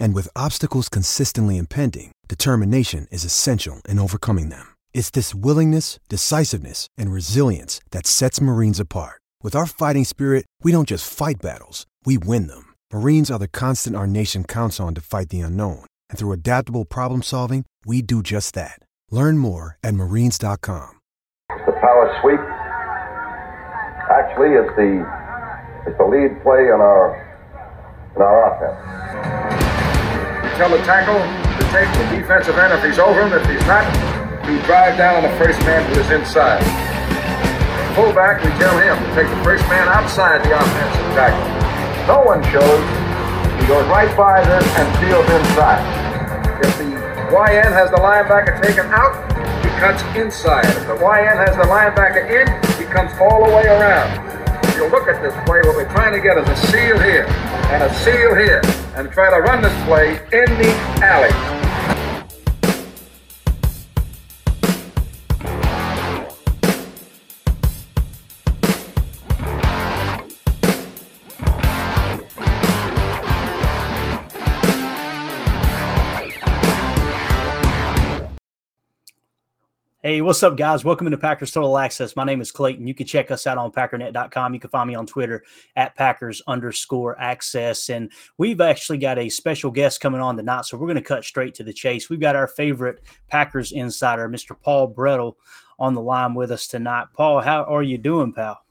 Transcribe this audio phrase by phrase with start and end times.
[0.00, 4.66] And with obstacles consistently impending, determination is essential in overcoming them.
[4.94, 9.20] It's this willingness, decisiveness, and resilience that sets Marines apart.
[9.42, 12.72] With our fighting spirit, we don't just fight battles, we win them.
[12.90, 15.84] Marines are the constant our nation counts on to fight the unknown.
[16.08, 18.78] And through adaptable problem solving, we do just that.
[19.10, 21.00] Learn more at marines.com.
[21.48, 22.40] The power sweep
[24.10, 25.24] actually is the
[25.90, 27.36] is the lead play in our
[28.16, 29.63] in our offense.
[30.54, 33.32] Tell the tackle to take the defensive end if he's over him.
[33.34, 33.82] If he's not,
[34.46, 36.62] we drive down on the first man who is inside.
[37.98, 41.42] Fullback, we tell him to take the first man outside the offensive tackle.
[42.06, 42.82] No one shows.
[43.58, 45.82] He goes right by them and steals inside.
[46.62, 46.86] If the
[47.34, 49.26] YN has the linebacker taken out,
[49.58, 50.66] he cuts inside.
[50.66, 52.46] If the YN has the linebacker in,
[52.78, 54.43] he comes all the way around.
[54.74, 57.26] If you look at this play, what we're trying to get is a seal here
[57.26, 58.60] and a seal here
[58.96, 60.68] and try to run this play in the
[61.00, 61.63] alley.
[80.06, 80.84] Hey, what's up, guys?
[80.84, 82.14] Welcome to Packers Total Access.
[82.14, 82.86] My name is Clayton.
[82.86, 84.52] You can check us out on packernet.com.
[84.52, 85.44] You can find me on Twitter
[85.76, 87.88] at Packers underscore access.
[87.88, 91.24] And we've actually got a special guest coming on tonight, so we're going to cut
[91.24, 92.10] straight to the chase.
[92.10, 94.54] We've got our favorite Packers insider, Mr.
[94.60, 95.36] Paul Bretl,
[95.78, 97.06] on the line with us tonight.
[97.14, 98.62] Paul, how are you doing, pal?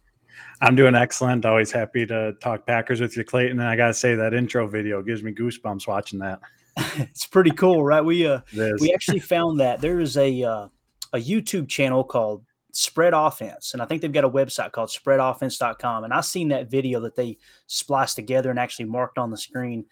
[0.61, 1.47] I'm doing excellent.
[1.47, 3.59] Always happy to talk Packers with you, Clayton.
[3.59, 6.41] And I gotta say that intro video gives me goosebumps watching that.
[6.77, 8.05] it's pretty cool, right?
[8.05, 8.41] We uh
[8.79, 10.67] we actually found that there is a uh,
[11.13, 16.03] a YouTube channel called Spread Offense, and I think they've got a website called SpreadOffense.com.
[16.03, 17.37] And I've seen that video that they
[17.67, 19.85] spliced together and actually marked on the screen.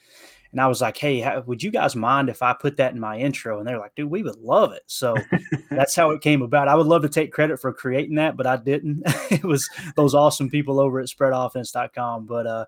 [0.51, 2.99] And I was like, "Hey, how, would you guys mind if I put that in
[2.99, 5.15] my intro?" And they're like, "Dude, we would love it." So
[5.69, 6.67] that's how it came about.
[6.67, 9.03] I would love to take credit for creating that, but I didn't.
[9.31, 12.25] it was those awesome people over at SpreadOffense.com.
[12.25, 12.65] But uh,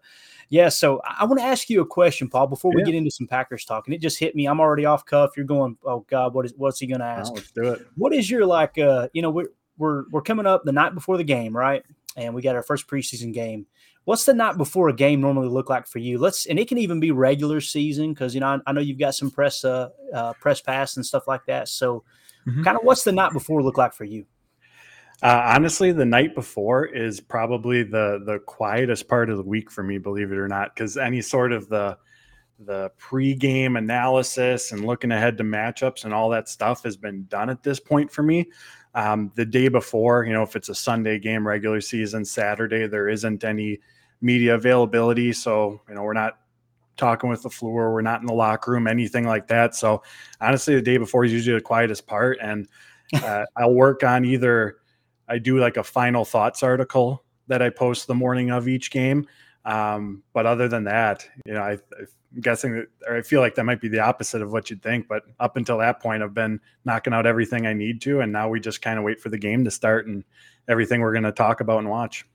[0.50, 2.86] yeah, so I, I want to ask you a question, Paul, before we Yeah.
[2.88, 3.88] get into some Packers talk.
[3.88, 4.46] And it just hit me.
[4.46, 5.32] I'm already off cuff.
[5.36, 7.88] You're going, "Oh God, what is what's he going to ask?" Well, let's do it.
[7.96, 11.18] what is your like uh you know we're we're we're coming up the night before
[11.18, 11.84] the game right
[12.16, 13.66] and we got our first preseason game
[14.06, 16.78] what's the night before a game normally look like for you let's and it can
[16.78, 19.90] even be regular season because you know I, I know you've got some press uh,
[20.14, 22.04] uh press pass and stuff like that so
[22.46, 22.64] Mhm.
[22.66, 24.26] kind of what's the night before look like for you
[25.22, 29.82] Uh, honestly, the night before is probably the the quietest part of the week for
[29.84, 31.98] me, believe it or not, because any sort of the
[32.60, 37.50] the pregame analysis and looking ahead to matchups and all that stuff has been done
[37.50, 38.46] at this point for me.
[38.96, 43.10] Um, the day before, you know, if it's a Sunday game, regular season, Saturday, there
[43.10, 43.80] isn't any
[44.24, 46.40] media availability, so you know we're not
[46.98, 49.76] talking with the floor, we're not in the locker room, anything like that.
[49.76, 50.04] So
[50.40, 52.68] honestly, the day before is usually the quietest part, and
[53.14, 54.78] uh, I'll work on either
[55.28, 59.28] I do like a final thoughts article that I post the morning of each game.
[59.66, 63.56] Um, but other than that, you know, I, I'm guessing that, or I feel like
[63.56, 65.08] that might be the opposite of what you'd think.
[65.08, 68.50] But up until that point, I've been knocking out everything I need to, and now
[68.50, 70.24] we just kind of wait for the game to start and
[70.68, 72.26] everything we're going to talk about and watch.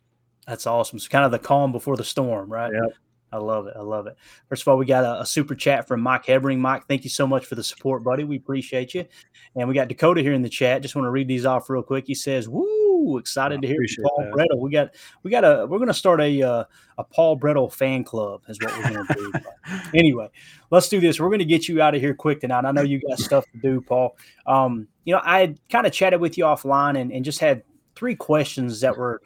[0.48, 0.96] That's awesome.
[0.96, 2.72] It's kind of the calm before the storm, right?
[2.72, 2.94] Yep.
[3.30, 3.74] I love it.
[3.76, 4.16] I love it.
[4.48, 6.58] First of all, we got a, a super chat from Mike Hebring.
[6.58, 8.24] Mike, thank you so much for the support, buddy.
[8.24, 9.04] We appreciate you.
[9.54, 10.80] And we got Dakota here in the chat.
[10.80, 12.06] Just want to read these off real quick.
[12.06, 14.32] He says, "Woo, excited I to hear Paul that.
[14.32, 14.58] Bretl.
[14.58, 16.64] We got, we got a, we're going to start a, uh,
[16.96, 19.32] a Paul Bretl fan club, is what we're going to do.
[19.94, 20.28] Anyway,
[20.70, 21.20] let's do this.
[21.20, 22.64] We're going to get you out of here quick tonight.
[22.64, 24.16] I know you got stuff to do, Paul.
[24.46, 27.62] Um, you know, I kind of chatted with you offline and, and just had
[27.94, 29.20] three questions that were,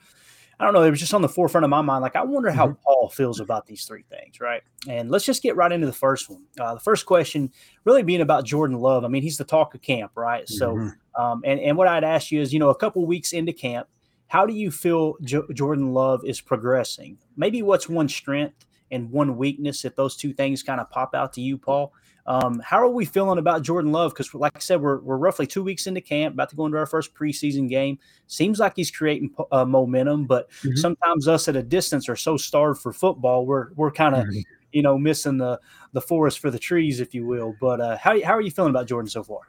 [0.63, 2.03] I don't know, it was just on the forefront of my mind.
[2.03, 4.63] Like, I wonder how Paul feels about these three things, right?
[4.89, 6.45] And let's just get right into the first one.
[6.59, 7.51] Uh, the first question
[7.85, 9.05] really being about Jordan Love.
[9.05, 10.49] I mean, he's the talk of camp, right?
[10.49, 10.93] So, Mhm.
[11.19, 13.89] um, and, and what I'd ask you is, you know, a couple weeks into camp,
[14.29, 17.19] How do you feel jo- Jordan Love is progressing?
[17.37, 21.35] Maybe what's one strength and one weakness if those two things kind of pop out
[21.35, 21.93] to you, Paul?
[22.27, 24.13] Um, how are we feeling about Jordan Love?
[24.13, 26.79] Because, like I said, we're, we're roughly two weeks into camp, about to go into
[26.79, 27.99] our first preseason game.
[28.29, 30.77] Seems like he's creating uh, momentum, but mm-hmm.
[30.77, 34.41] sometimes us at a distance are so starved for football, we're we're kind of mm-hmm.
[34.73, 35.61] you know missing the
[35.93, 37.55] the forest for the trees, if you will.
[37.61, 39.41] But uh, how how are you feeling about Jordan so far?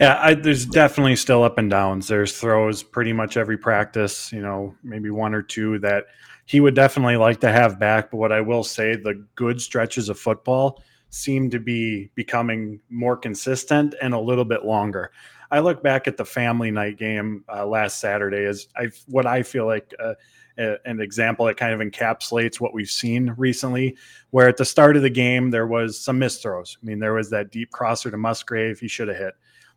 [0.00, 2.08] Yeah, I, there's definitely still up and downs.
[2.08, 4.32] There's throws pretty much every practice.
[4.32, 6.06] You know, maybe one or two that
[6.46, 8.10] he would definitely like to have back.
[8.10, 10.82] But what I will say, the good stretches of football
[11.14, 15.12] seem to be becoming more consistent and a little bit longer.
[15.48, 19.44] I look back at the family night game uh, last Saturday as I what I
[19.44, 20.14] feel like uh,
[20.58, 23.96] a, an example that kind of encapsulates what we've seen recently.
[24.30, 26.76] Where at the start of the game there was some missed throws.
[26.82, 29.34] I mean, there was that deep crosser to Musgrave he should have hit.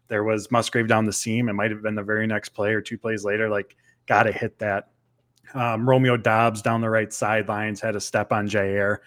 [0.08, 1.50] There was Musgrave down the seam.
[1.50, 3.48] It might have been the very next play or two plays later.
[3.48, 3.76] Like,
[4.08, 4.88] got to hit that.
[5.54, 9.00] Um, Romeo Doubs down the right sidelines had a step on Jaire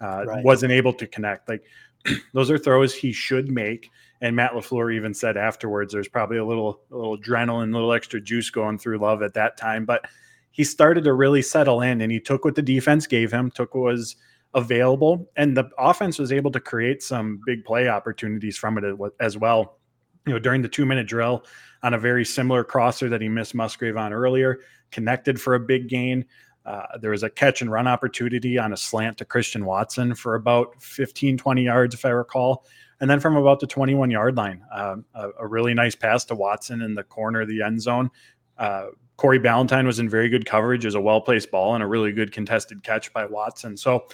[0.00, 0.44] uh, right.
[0.44, 1.48] wasn't able to connect.
[1.48, 1.64] Like
[2.32, 3.90] those are throws he should make.
[4.20, 7.92] And Matt LaFleur even said afterwards, there's probably a little, a little adrenaline, a little
[7.92, 9.84] extra juice going through Love at that time.
[9.84, 10.06] But
[10.50, 13.74] he started to really settle in, and he took what the defense gave him, took
[13.74, 14.16] what was
[14.54, 18.84] available, and the offense was able to create some big play opportunities from it
[19.20, 19.78] as well.
[20.26, 21.44] You know, during the two minute drill
[21.84, 24.60] on a very similar crosser that he missed Musgrave on earlier,
[24.90, 26.24] connected for a big gain.
[26.68, 30.34] Uh, there was a catch and run opportunity on a slant to Christian Watson for
[30.34, 32.66] about 15, 20 yards, if I recall.
[33.00, 36.34] And then from about the 21 yard line, uh, a, a, really nice pass to
[36.34, 38.10] Watson in the corner of the end zone.
[38.58, 41.86] Uh, Corey Ballentine was in very good coverage as a well placed ball and a
[41.86, 43.74] really good contested catch by Watson.
[43.74, 44.06] So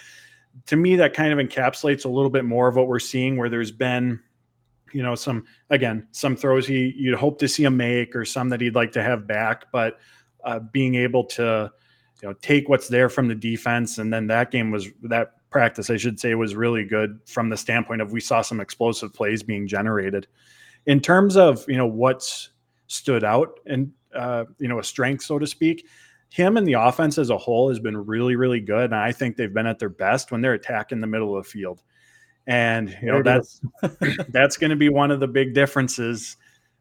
[0.66, 3.48] to me, that kind of encapsulates a little bit more of what we're seeing where
[3.48, 4.20] there's been,
[4.92, 8.48] you know, some, again, some throws he, you'd hope to see him make or some
[8.50, 9.98] that he'd like to have back, but
[10.44, 11.72] uh, being able to,
[12.24, 13.98] you know take what's there from the defense.
[13.98, 17.56] And then that game was that practice i should say was really good from the
[17.56, 20.26] standpoint of we saw some explosive plays being generated.
[20.86, 22.48] In terms of you know what's
[22.86, 25.86] stood out and uh, you know a strength so to speak
[26.30, 28.84] him and the offense as a whole has been really really good.
[28.84, 31.50] And i think they've been at their best when they're attacking the middle of the
[31.50, 31.82] field.
[32.46, 33.60] And you know that's
[34.30, 36.38] that's going to be one of the big differences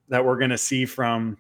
[0.07, 1.37] that we're going to see from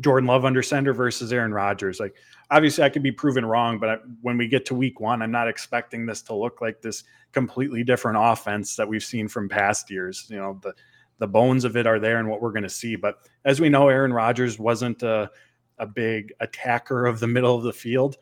[0.00, 2.00] Jordan Love under center versus Aaron Rodgers.
[2.00, 2.14] Like
[2.50, 5.30] obviously I could be proven wrong, but I, when we get to week one, I'm
[5.30, 9.90] not expecting this to look like this completely different offense that we've seen from past
[9.90, 10.26] years.
[10.28, 10.74] You know, the
[11.18, 12.96] the bones of it are there and what we're going to see.
[12.96, 15.30] But as we know, Aaron Rodgers wasn't a,
[15.78, 18.16] a big attacker of the middle of the field,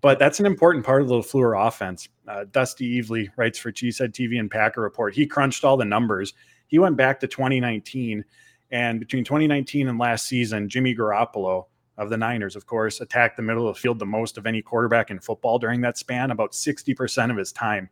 [0.00, 2.08] but that's an important part of the LaFleur offense.
[2.28, 5.14] Uh, Dusty Evely writes for Cheesehead TV and Packer Report.
[5.14, 6.34] He crunched all the numbers.
[6.68, 8.24] He went back to 2019,
[8.70, 11.66] and between 2019 and last season, Jimmy Garoppolo
[11.98, 14.60] of the Niners, of course, attacked the middle of the field the most of any
[14.60, 17.88] quarterback in football during that span, about 60% of his time.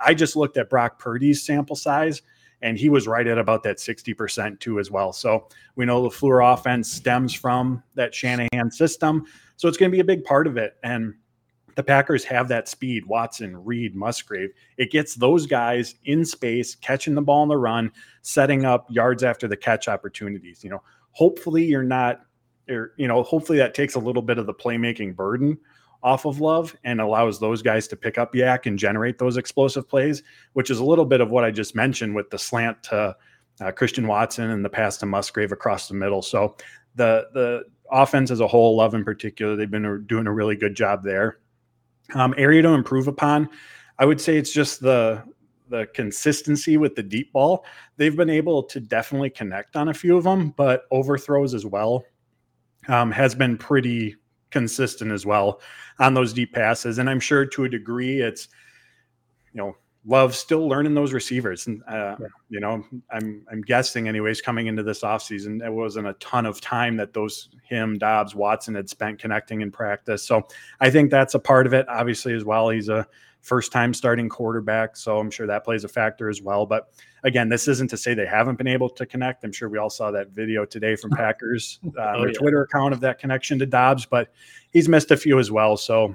[0.00, 2.22] I just looked at Brock Purdy's sample size,
[2.62, 5.12] and he was right at about that 60% too, as well.
[5.12, 9.26] So we know the LaFleur offense stems from that Shanahan system.
[9.56, 10.76] So it's going to be a big part of it.
[10.82, 11.14] And
[11.74, 14.50] the Packers have that speed Watson, Reed, Musgrave.
[14.76, 17.92] It gets those guys in space, catching the ball on the run,
[18.22, 20.62] setting up yards after the catch opportunities.
[20.62, 20.82] You know,
[21.12, 22.22] hopefully you're not
[22.68, 25.58] or you know, hopefully that takes a little bit of the playmaking burden
[26.02, 29.88] off of Love and allows those guys to pick up YAC and generate those explosive
[29.88, 33.16] plays, which is a little bit of what I just mentioned with the slant to
[33.60, 36.22] uh, Christian Watson and the pass to Musgrave across the middle.
[36.22, 36.56] So
[36.96, 40.74] the the offense as a whole, Love in particular, they've been doing a really good
[40.74, 41.38] job there.
[42.14, 43.48] Um, area to improve upon,
[43.98, 45.24] I would say it's just the
[45.68, 47.64] the consistency with the deep ball.
[47.96, 52.04] They've been able to definitely connect on a few of them, but overthrows as well
[52.88, 54.16] um, has been pretty
[54.50, 55.60] consistent as well
[55.98, 56.98] on those deep passes.
[56.98, 58.48] And I'm sure to a degree, it's
[59.52, 62.26] you know Love still learning those receivers, and uh, yeah.
[62.48, 66.60] you know I'm I'm guessing anyways coming into this offseason, it wasn't a ton of
[66.60, 70.24] time that those him Doubs Watson had spent connecting in practice.
[70.24, 70.48] So
[70.80, 71.88] I think that's a part of it.
[71.88, 73.06] Obviously, as well, he's a
[73.42, 74.96] first time starting quarterback.
[74.96, 76.64] So I'm sure that plays a factor as well.
[76.64, 76.88] But
[77.24, 79.44] again, this isn't to say they haven't been able to connect.
[79.44, 82.38] I'm sure we all saw that video today from Packers, uh, oh, their yeah.
[82.38, 84.32] Twitter account of that connection to Doubs, but
[84.72, 85.76] he's missed a few as well.
[85.76, 86.08] So,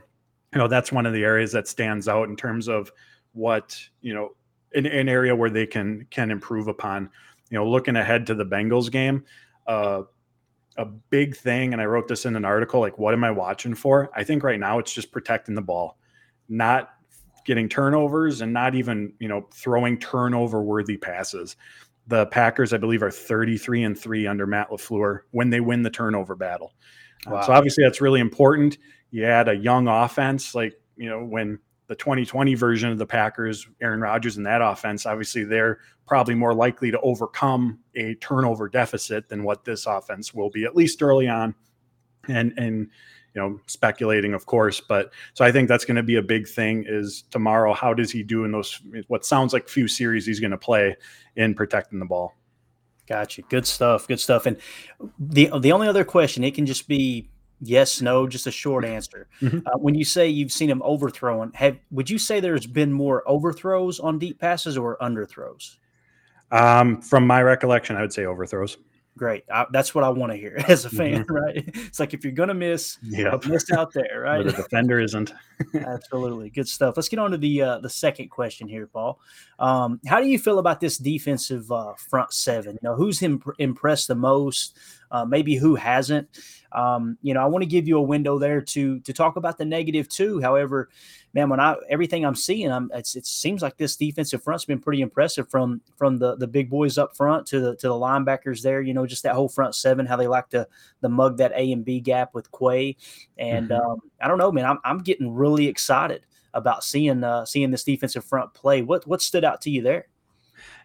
[0.53, 2.91] you know, that's one of the areas that stands out in terms of
[3.37, 4.35] what, you know,
[4.73, 7.09] an, an area where they can can improve upon.
[7.49, 9.23] You know, looking ahead to the Bengals game,
[9.67, 10.01] uh,
[10.75, 13.73] a big thing, and I wrote this in an article like, what am I watching
[13.73, 14.09] for?
[14.13, 15.97] I think right now it's just protecting the ball,
[16.49, 16.89] not
[17.45, 21.55] getting turnovers and not even, you know, throwing turnover worthy passes.
[22.07, 25.89] the Packers, I believe, are 33 and three under Matt LaFleur when they win the
[25.89, 26.73] turnover battle.
[27.25, 27.41] Wow.
[27.41, 28.77] So obviously that's really important.
[29.11, 33.67] You add a young offense, like you know when the 2020 version of the Packers,
[33.81, 39.29] Aaron Rodgers and that offense, obviously they're probably more likely to overcome a turnover deficit
[39.29, 41.55] than what this offense will be, at least early on.
[42.27, 42.89] And and
[43.33, 46.47] you know, speculating, of course, but so I think that's going to be a big
[46.47, 46.85] thing.
[46.87, 50.51] Is tomorrow, how does he do in those what sounds like few series he's going
[50.51, 50.95] to play
[51.35, 52.33] in protecting the ball?
[53.07, 53.43] Gotcha.
[53.43, 54.07] Good stuff.
[54.07, 54.45] Good stuff.
[54.45, 54.57] And
[55.19, 57.29] the the only other question, it can just be
[57.61, 59.27] yes, no, just a short answer.
[59.41, 59.59] Mm-hmm.
[59.65, 63.23] Uh, when you say you've seen him overthrowing, have would you say there's been more
[63.27, 65.77] overthrows on deep passes or underthrows?
[66.51, 68.77] Um, from my recollection, I would say overthrows
[69.17, 69.43] great.
[69.51, 71.33] I, that's what I want to hear as a fan, mm-hmm.
[71.33, 71.69] right?
[71.73, 74.45] It's like if you're gonna miss, miss out there, right?
[74.45, 75.33] the defender isn't.
[75.73, 76.95] Absolutely, good stuff.
[76.95, 79.19] Let's get on to the uh, the second question here, Paul.
[79.59, 82.77] Um, how do you feel about this defensive uh, front seven?
[82.81, 84.77] You know, who's imp- impressed the most?
[85.11, 86.27] Uh, maybe who hasn't?
[86.71, 89.57] Um, you know, I want to give you a window there to to talk about
[89.57, 90.41] the negative too.
[90.41, 90.89] However,
[91.33, 95.01] man, when I everything I'm seeing, I'm it seems like this defensive front's been pretty
[95.01, 98.81] impressive from from the the big boys up front to the to the linebackers there.
[98.81, 100.67] You know, just that whole front seven, how they like to
[101.01, 102.97] the mug that A and B gap with Quay,
[103.37, 103.91] and mm-hmm.
[103.91, 107.83] um, I don't know, man, I'm I'm getting really excited about seeing uh, seeing this
[107.83, 108.81] defensive front play.
[108.81, 110.07] What what stood out to you there?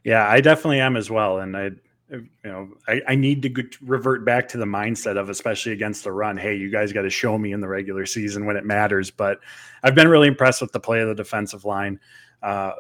[0.05, 1.71] Yeah, I definitely am as well, and I
[2.13, 6.13] you know, I, I need to revert back to the mindset of, especially against the
[6.13, 6.37] run.
[6.37, 9.11] Hey, you guys got to show me in the regular season when it matters.
[9.11, 9.41] But
[9.83, 11.99] I've been really impressed with the play of the defensive line.
[12.43, 12.73] Uh,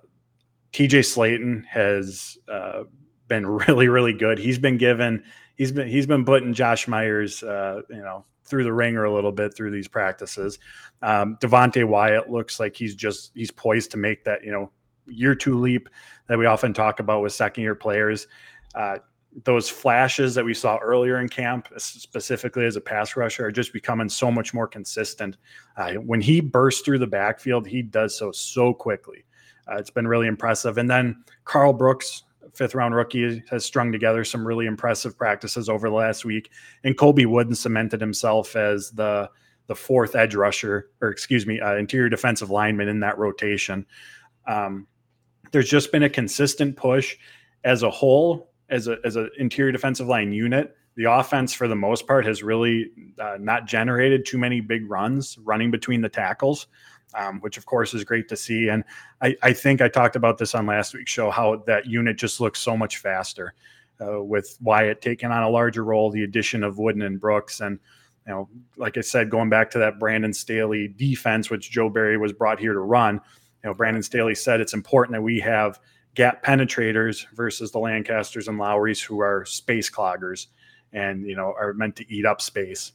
[0.73, 2.85] TJ Slayton has uh,
[3.29, 4.39] been really, really good.
[4.39, 5.25] He's been given,
[5.57, 9.33] he's been, he's been putting Josh Myers, uh, you know, through the ringer a little
[9.33, 10.59] bit through these practices.
[11.01, 14.71] Um, Devonte Wyatt looks like he's just, he's poised to make that, you know,
[15.07, 15.89] year two leap
[16.29, 18.27] that we often talk about with second year players.
[18.75, 18.99] Uh,
[19.45, 23.73] those flashes that we saw earlier in camp, specifically as a pass rusher, are just
[23.73, 25.37] becoming so much more consistent.
[25.77, 29.25] Uh, when he bursts through the backfield, he does so so quickly.
[29.71, 30.77] Uh, it's been really impressive.
[30.77, 35.89] And then Karl Brooks, fifth round rookie, has strung together some really impressive practices over
[35.89, 36.51] the last week.
[36.85, 39.31] And Colby Wooden cemented himself as the
[39.69, 43.87] the fourth edge rusher, or excuse me, uh, interior defensive lineman in that rotation.
[44.47, 44.89] Um,
[45.53, 47.17] there's just been a consistent push
[47.65, 51.77] as a whole as a as an interior defensive line unit, the offense for the
[51.77, 56.67] most part has really uh, not generated too many big runs running between the tackles,
[57.15, 58.69] um, which of course is great to see.
[58.69, 58.83] And
[59.21, 62.41] I, I, think I talked about this on last week's show how that unit just
[62.41, 63.55] looks so much faster
[64.01, 67.79] uh, with Wyatt taking on a larger role, the addition of Wooden and Brooks, and
[68.27, 72.17] you know, like I said, going back to that Brandon Staley defense, which Joe Barry
[72.17, 73.17] was brought here to run.
[73.65, 75.81] You know, Brandon Staley said it's important that we have
[76.15, 80.49] gap penetrators versus the Lancasters and Lowrys who are space cloggers
[80.93, 82.93] and you know are meant to eat up space.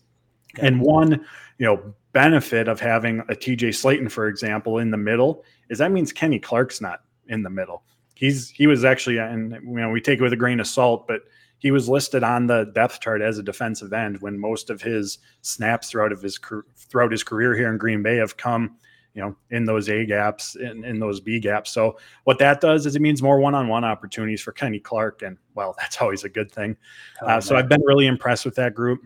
[0.60, 1.26] And one,
[1.58, 5.92] you know, benefit of having a TJ Slayton, for example, in the middle is that
[5.92, 7.84] means Kenny Clark's not in the middle.
[8.16, 11.08] He's he was actually, and you know, we take it with a grain of salt,
[11.08, 11.22] but
[11.60, 15.20] he was listed on the depth chart as a defensive end when most of his
[15.42, 16.40] snaps throughout of his
[16.78, 18.78] throughout his career here in Green Bay have come
[19.18, 21.72] you know, in those A gaps, in, in those B gaps.
[21.72, 25.76] So what that does is it means more one-on-one opportunities for Kenny Clark, and well,
[25.80, 26.78] that's always a good thing.
[27.24, 29.02] Oh, uh, so I've been really impressed with that group.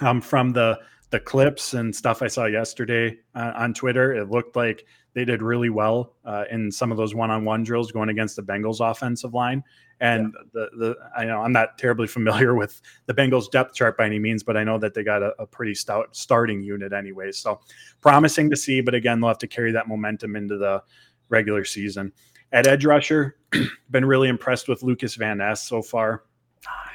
[0.00, 0.78] Um, from the
[1.10, 5.42] the clips and stuff I saw yesterday uh, on Twitter, it looked like they did
[5.42, 9.64] really well uh, in some of those one-on-one drills going against the Bengals offensive line.
[10.00, 10.42] And yeah.
[10.52, 14.18] the the I know I'm not terribly familiar with the Bengals depth chart by any
[14.18, 17.32] means, but I know that they got a, a pretty stout starting unit anyway.
[17.32, 17.60] So
[18.00, 20.82] promising to see, but again, they'll have to carry that momentum into the
[21.28, 22.12] regular season.
[22.52, 23.36] At edge rusher,
[23.90, 26.24] been really impressed with Lucas Van Ness so far.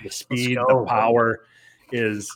[0.03, 1.45] The speed, the power
[1.91, 2.35] is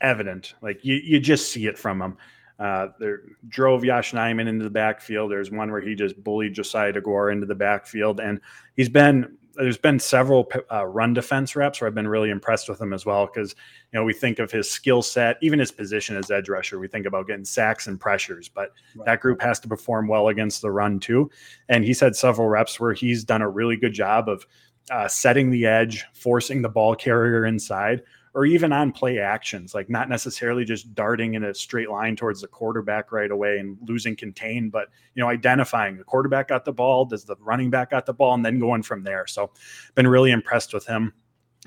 [0.00, 0.54] evident.
[0.60, 2.16] Like you, you just see it from him.
[2.58, 5.30] Uh, there drove Yosh Nijman into the backfield.
[5.30, 8.40] There's one where he just bullied Josiah DeGuara into the backfield, and
[8.76, 12.80] he's been there's been several uh, run defense reps where I've been really impressed with
[12.80, 13.54] him as well because
[13.92, 16.78] you know we think of his skill set, even his position as edge rusher.
[16.78, 19.06] We think about getting sacks and pressures, but right.
[19.06, 21.30] that group has to perform well against the run too.
[21.68, 24.46] And he's had several reps where he's done a really good job of
[24.90, 28.02] uh, setting the edge, forcing the ball carrier inside,
[28.34, 32.40] or even on play actions, like not necessarily just darting in a straight line towards
[32.40, 36.72] the quarterback right away and losing contain, but you know, identifying the quarterback got the
[36.72, 39.26] ball, does the running back got the ball, and then going from there.
[39.26, 39.50] So
[39.94, 41.12] been really impressed with him.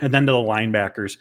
[0.02, 1.18] And then to the linebackers,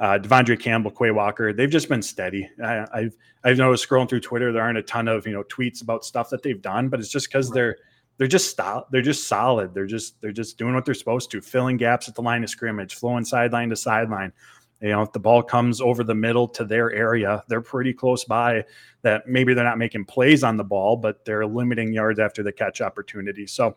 [0.00, 2.48] uh, De'Vondre Campbell, Quay Walker, they've just been steady.
[2.62, 5.80] I, I've I've noticed scrolling through Twitter, there aren't a ton of you know tweets
[5.80, 7.76] about stuff that they've done, but it's just because they're
[8.18, 9.72] they're just they're just solid.
[9.74, 12.50] They're just they're just doing what they're supposed to, filling gaps at the line of
[12.50, 14.32] scrimmage, flowing sideline to sideline.
[14.80, 18.24] You know, if the ball comes over the middle to their area, they're pretty close
[18.24, 18.64] by.
[19.02, 22.52] That maybe they're not making plays on the ball, but they're limiting yards after the
[22.52, 23.46] catch opportunity.
[23.46, 23.76] So,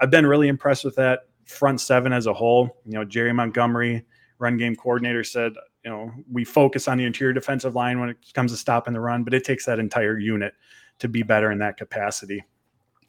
[0.00, 2.80] I've been really impressed with that front seven as a whole.
[2.84, 4.04] You know, Jerry Montgomery,
[4.38, 5.52] run game coordinator, said,
[5.84, 9.00] you know, we focus on the interior defensive line when it comes to stopping the
[9.00, 10.54] run, but it takes that entire unit
[10.98, 12.42] to be better in that capacity.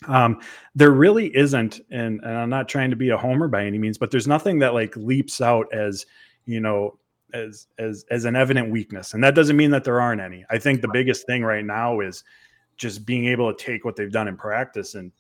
[0.08, 0.42] Um,
[0.76, 3.98] there really isn't, and, and I'm not trying to be a homer by any means,
[3.98, 6.06] but there's nothing that like leaps out as,
[6.46, 7.00] you know,
[7.34, 9.14] as as as an evident weakness.
[9.14, 10.46] And that doesn't mean that there aren't any.
[10.50, 12.24] I think the biggest thing right now is
[12.78, 15.12] just being able to take what they've done in practice and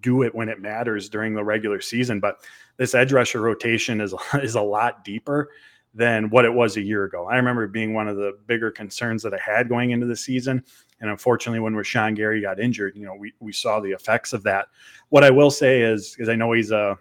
[0.00, 2.20] do it when it matters during the regular season.
[2.20, 2.44] But
[2.76, 5.50] this edge rusher rotation is is a lot deeper
[5.92, 7.26] than what it was a year ago.
[7.26, 10.62] I remember being one of the bigger concerns that I had going into the season.
[11.00, 14.42] And unfortunately, when Rashan Gary got injured, you know, we, we saw the effects of
[14.44, 14.68] that.
[15.08, 16.96] What I will say is, is I know he's a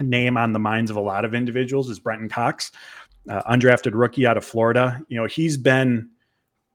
[0.00, 2.72] name on the minds of a lot of individuals is Brenton Cox,
[3.28, 5.00] uh, undrafted rookie out of Florida.
[5.08, 6.08] You know, he's been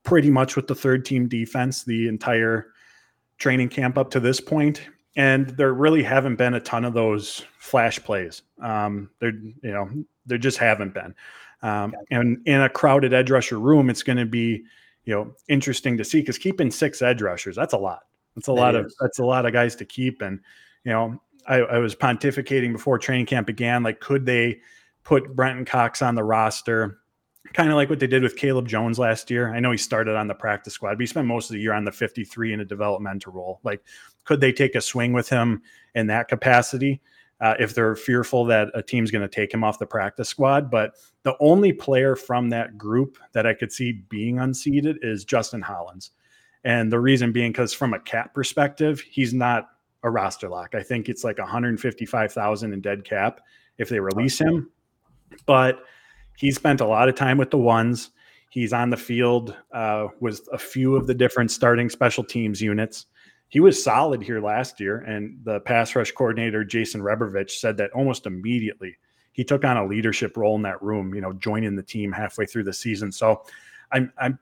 [0.04, 2.68] pretty much with the third team defense the entire
[3.38, 4.82] training camp up to this point
[5.16, 8.42] and there really haven't been a ton of those flash plays.
[8.62, 9.90] Um, there, you know,
[10.26, 11.14] there just haven't been.
[11.62, 14.64] Um, and in a crowded edge rusher room, it's going to be,
[15.06, 18.02] you know, interesting to see because keeping six edge rushers, that's a lot.
[18.36, 18.86] That's a that lot is.
[18.86, 20.22] of that's a lot of guys to keep.
[20.22, 20.40] And
[20.84, 23.84] you know, I, I was pontificating before training camp began.
[23.84, 24.60] Like, could they
[25.04, 27.00] put Brenton Cox on the roster?
[27.52, 29.54] kind of like what they did with Caleb Jones last year.
[29.54, 31.74] I know he started on the practice squad, but he spent most of the year
[31.74, 33.60] on the 53 in a developmental role.
[33.64, 33.82] Like,
[34.24, 35.62] could they take a swing with him
[35.94, 37.02] in that capacity
[37.42, 40.72] uh, if they're fearful that a team's going to take him off the practice squad?
[40.72, 45.62] But the only player from that group that I could see being unseated is Justin
[45.62, 46.12] Hollins.
[46.64, 49.70] And the reason being because from a cap perspective, he's not
[50.04, 50.76] a roster lock.
[50.76, 53.42] I think it's like 155,000 in dead cap
[53.78, 54.72] if they release him.
[55.46, 55.84] But
[56.38, 58.12] he spent a lot of time with the ones.
[58.50, 63.08] He's on the field uh, with a few of the different starting special teams units.
[63.50, 67.92] He was solid here last year, and the pass rush coordinator Jason Rebrovich said that
[67.92, 68.96] almost immediately
[69.32, 71.14] he took on a leadership role in that room.
[71.14, 73.12] You know, joining the team halfway through the season.
[73.12, 73.44] So,
[73.92, 74.40] I'm, I'm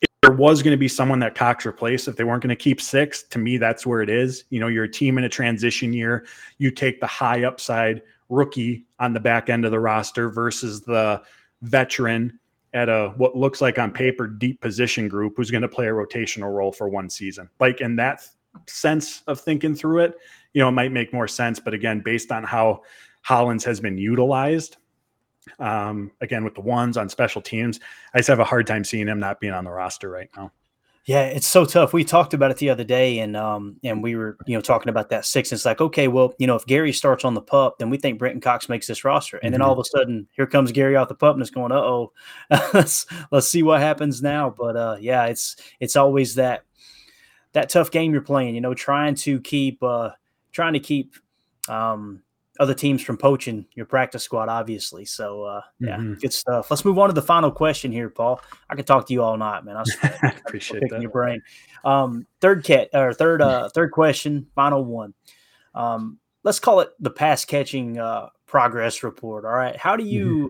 [0.00, 2.56] if there was going to be someone that Cox replaced, if they weren't going to
[2.56, 4.44] keep six, to me, that's where it is.
[4.50, 6.26] You know, you're a team in a transition year.
[6.58, 11.20] You take the high upside rookie on the back end of the roster versus the
[11.62, 12.38] veteran
[12.72, 15.92] at a what looks like on paper deep position group who's going to play a
[15.92, 17.48] rotational role for one season.
[17.58, 18.22] Like in that
[18.66, 20.14] sense of thinking through it,
[20.54, 21.58] you know, it might make more sense.
[21.58, 22.82] But again, based on how
[23.22, 24.76] Hollins has been utilized,
[25.58, 27.80] um, again with the ones on special teams,
[28.14, 30.52] I just have a hard time seeing him not being on the roster right now.
[31.10, 31.92] Yeah, it's so tough.
[31.92, 34.90] We talked about it the other day, and um, and we were you know talking
[34.90, 35.50] about that six.
[35.50, 37.98] And it's like, okay, well, you know, if Gary starts on the pup, then we
[37.98, 39.54] think Brenton Cox makes this roster, and mm-hmm.
[39.54, 41.80] then all of a sudden, here comes Gary off the pup, and it's going, uh
[41.80, 42.12] oh,
[42.72, 44.54] let's let's see what happens now.
[44.56, 46.62] But uh, yeah, it's it's always that
[47.54, 48.54] that tough game you're playing.
[48.54, 50.10] You know, trying to keep uh,
[50.52, 51.16] trying to keep
[51.68, 52.22] um,
[52.60, 55.06] other teams from poaching your practice squad, obviously.
[55.06, 56.14] So uh, yeah, mm-hmm.
[56.14, 56.70] good stuff.
[56.70, 58.42] Let's move on to the final question here, Paul.
[58.68, 59.76] I could talk to you all night, man.
[59.78, 61.00] I appreciate that.
[61.00, 61.42] Your brain.
[61.84, 65.14] Um, third cat or third uh, third question, final one.
[65.74, 69.46] Um, let's call it the pass catching uh, progress report.
[69.46, 70.46] All right, how do you mm-hmm.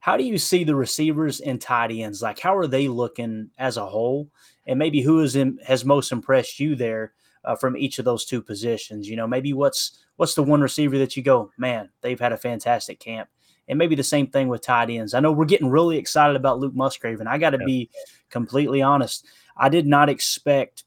[0.00, 2.22] how do you see the receivers and tight ends?
[2.22, 4.28] Like, how are they looking as a whole?
[4.66, 7.12] And maybe who is in, has most impressed you there
[7.44, 9.08] uh, from each of those two positions?
[9.08, 12.36] You know, maybe what's what's the one receiver that you go, man, they've had a
[12.36, 13.28] fantastic camp.
[13.68, 15.14] And maybe the same thing with tight ends.
[15.14, 17.66] I know we're getting really excited about Luke Musgrave, and I got to yeah.
[17.66, 17.90] be
[18.28, 19.26] completely honest.
[19.56, 20.84] I did not expect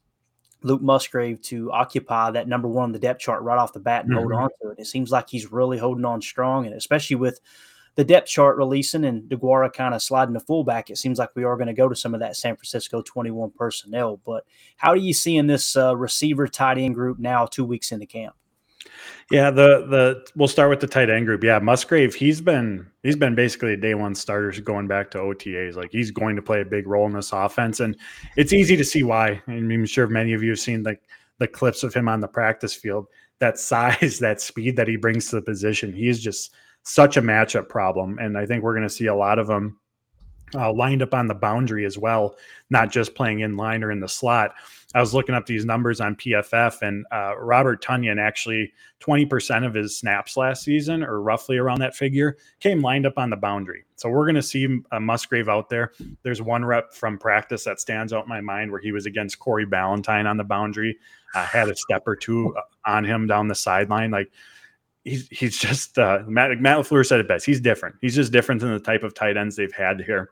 [0.61, 4.03] Luke Musgrave to occupy that number one on the depth chart right off the bat
[4.03, 4.19] and mm-hmm.
[4.19, 4.79] hold on to it.
[4.79, 7.39] It seems like he's really holding on strong, and especially with
[7.95, 11.45] the depth chart releasing and DeGuara kind of sliding to fullback, it seems like we
[11.45, 14.19] are going to go to some of that San Francisco 21 personnel.
[14.25, 14.45] But
[14.77, 18.05] how do you see in this uh, receiver tight end group now, two weeks into
[18.05, 18.35] camp?
[19.31, 21.43] Yeah, the the we'll start with the tight end group.
[21.43, 25.75] Yeah, Musgrave, he's been he's been basically a day one starter going back to OTAs.
[25.75, 27.97] Like he's going to play a big role in this offense, and
[28.37, 29.41] it's easy to see why.
[29.47, 30.97] I'm sure many of you have seen the
[31.39, 33.07] the clips of him on the practice field.
[33.39, 36.53] That size, that speed that he brings to the position, he is just
[36.85, 38.17] such a matchup problem.
[38.19, 39.79] And I think we're going to see a lot of them
[40.53, 42.35] uh, lined up on the boundary as well,
[42.69, 44.53] not just playing in line or in the slot.
[44.93, 48.71] I was looking up these numbers on PFF, and uh, Robert Tonyan actually
[49.01, 53.29] 20% of his snaps last season, or roughly around that figure, came lined up on
[53.29, 53.83] the boundary.
[53.97, 55.91] So we're going to see a Musgrave out there.
[56.23, 59.39] There's one rep from practice that stands out in my mind where he was against
[59.39, 60.97] Corey Ballentine on the boundary,
[61.33, 64.11] uh, had a step or two uh, on him down the sideline.
[64.11, 64.31] Like
[65.05, 67.45] he's he's just uh, Matt Matt LaFleur said it best.
[67.45, 67.95] He's different.
[68.01, 70.31] He's just different than the type of tight ends they've had here.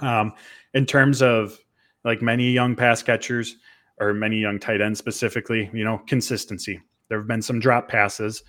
[0.00, 0.32] Um,
[0.72, 1.58] in terms of
[2.04, 3.56] like many young pass catchers
[3.98, 6.80] or many young tight ends specifically, you know, consistency.
[7.08, 8.42] There have been some drop passes.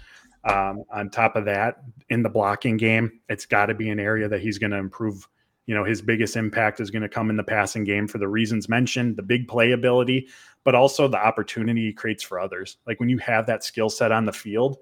[0.44, 1.78] Um, on top of that,
[2.10, 5.28] in the blocking game, it's got to be an area that he's going to improve.
[5.66, 8.28] You know, his biggest impact is going to come in the passing game for the
[8.28, 10.28] reasons mentioned, the big play ability,
[10.64, 12.78] but also the opportunity he creates for others.
[12.86, 14.78] Like when you have that skill set on the field,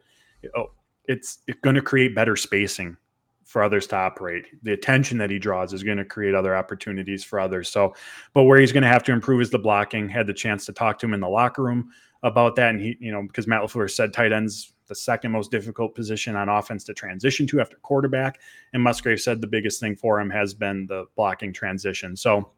[0.56, 0.71] oh,
[1.06, 2.97] it's, going to create better spacing
[3.43, 4.45] for others to operate.
[4.63, 7.69] The attention that he draws is going to create other opportunities for others.
[7.69, 7.93] So,
[8.34, 10.10] but where he's going to have to improve is the blocking.
[10.10, 11.91] Had the chance to talk to him in the locker room
[12.23, 15.51] about that, and he, you know, because Matt LaFleur said tight ends the second most
[15.51, 18.39] difficult position on offense to transition to after quarterback,
[18.73, 22.15] and Musgrave said the biggest thing for him has been the blocking transition.
[22.15, 22.51] So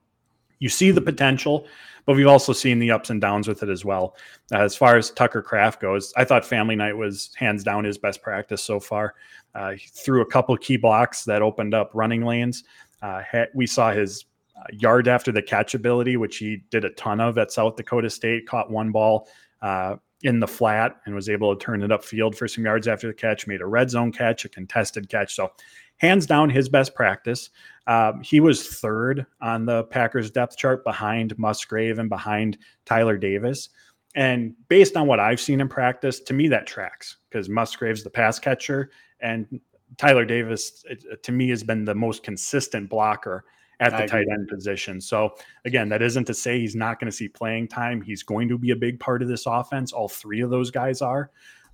[0.60, 1.68] you see the potential,
[2.06, 4.16] but we've also seen the ups and downs with it as well.
[4.52, 7.98] Uh, as far as Tucker Kraft goes, I thought Family Night was hands down his
[7.98, 9.16] best practice so far.
[9.54, 12.64] Uh, he threw a couple key blocks that opened up running lanes.
[13.02, 13.22] Uh,
[13.54, 14.26] we saw his
[14.58, 18.10] uh, yard after the catch ability, which he did a ton of at South Dakota
[18.10, 18.48] State.
[18.48, 19.28] Caught one ball
[19.62, 23.08] uh, in the flat and was able to turn it upfield for some yards after
[23.08, 23.48] the catch.
[23.48, 25.36] Made a red zone catch, a contested catch.
[25.36, 25.52] So
[25.98, 27.50] hands down his best practice.
[27.88, 33.70] Um, he was third on the Packers depth chart behind Musgrave and behind Tyler Davis.
[34.16, 38.10] And based on what I've seen in practice, to me that tracks because Musgrave's the
[38.10, 39.60] pass catcher and
[39.98, 43.46] Tyler Davis, it, to me, has been the most consistent blocker
[43.80, 45.02] at the tight end position.
[45.02, 48.02] So again, that isn't to say he's not going to see playing time.
[48.02, 49.92] He's going to be a big part of this offense.
[49.92, 51.30] All three of those guys are.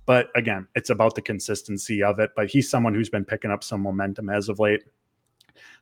[0.06, 2.30] But again, it's about the consistency of it.
[2.36, 4.82] But he's someone who's been picking up some momentum as of late.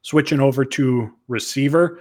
[0.02, 2.00] Switching over to receiver,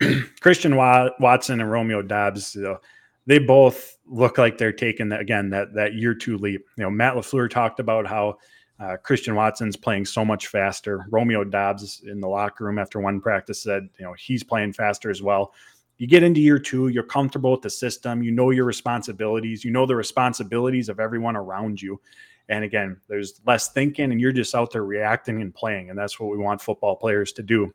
[0.40, 2.78] Christian Watson and Romeo Doubs, you know,
[3.26, 6.64] they both look like they're taking that again that that year two leap.
[6.76, 8.38] You know, Matt LaFleur talked about how
[8.78, 11.06] uh, Christian Watson's playing so much faster.
[11.10, 15.10] Romeo Doubs in the locker room after one practice said, you know, he's playing faster
[15.10, 15.52] as well
[15.98, 19.70] you get into year two, you're comfortable with the system, you know your responsibilities, you
[19.70, 22.00] know the responsibilities of everyone around you.
[22.48, 25.90] And again, there's less thinking, and you're just out there reacting and playing.
[25.90, 27.72] And that's what we want football players to do.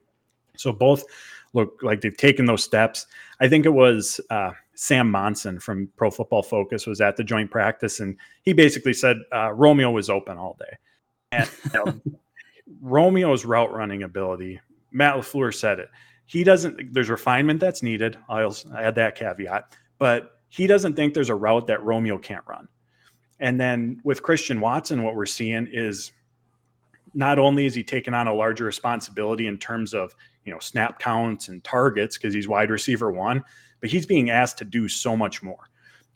[0.55, 1.03] So both
[1.53, 3.07] look like they've taken those steps.
[3.39, 7.51] I think it was uh, Sam Monson from Pro Football Focus was at the joint
[7.51, 10.77] practice, and he basically said uh, Romeo was open all day.
[11.33, 12.01] And you know,
[12.81, 14.59] Romeo's route running ability,
[14.91, 15.89] Matt LaFleur said it
[16.31, 18.17] he doesn't there's refinement that's needed.
[18.29, 22.69] I'll add that caveat but he doesn't think there's a route that romeo can't run.
[23.41, 26.13] And then with christian watson what we're seeing is
[27.13, 30.15] not only is he taking on a larger responsibility in terms of
[30.45, 33.43] you know snap counts and targets because he's wide receiver one
[33.81, 35.69] but he's being asked to do so much more.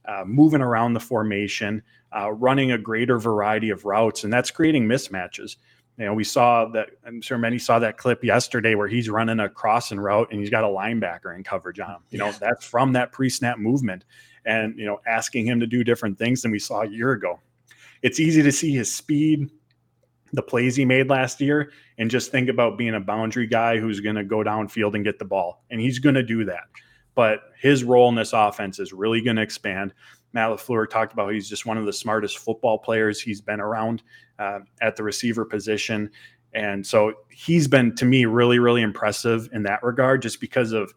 [0.05, 1.83] Uh, moving around the formation
[2.15, 5.57] uh, running a greater variety of routes and that's creating mismatches
[5.97, 6.89] you know, we saw that.
[7.05, 10.49] I'm sure many saw that clip yesterday where he's running a crossing route and he's
[10.49, 12.01] got a linebacker in coverage on him.
[12.09, 14.03] You know, that's from that pre-snap movement,
[14.45, 17.39] and you know, asking him to do different things than we saw a year ago.
[18.01, 19.49] It's easy to see his speed,
[20.33, 24.01] the plays he made last year, and just think about being a boundary guy who's
[24.01, 26.65] going to go downfield and get the ball, and he's going to do that.
[27.15, 29.93] But his role in this offense is really going to expand.
[30.35, 34.03] Matt LaFleur talked about he's just one of the smartest football players he's been around
[34.37, 36.11] uh, at the receiver position.
[36.53, 40.93] And so he's been, to me, really, really impressive in that regard, just because of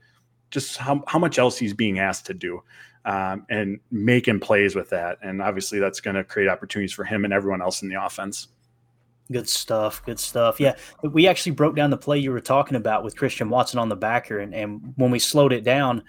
[0.51, 2.63] just how, how much else he's being asked to do
[3.05, 5.19] um, and making plays with that.
[5.23, 8.49] And obviously, that's going to create opportunities for him and everyone else in the offense.
[9.31, 10.05] Good stuff.
[10.05, 10.59] Good stuff.
[10.59, 10.75] Yeah.
[11.03, 13.97] We actually broke down the play you were talking about with Christian Watson on the
[13.97, 14.41] backer.
[14.41, 16.03] And, and when we slowed it down,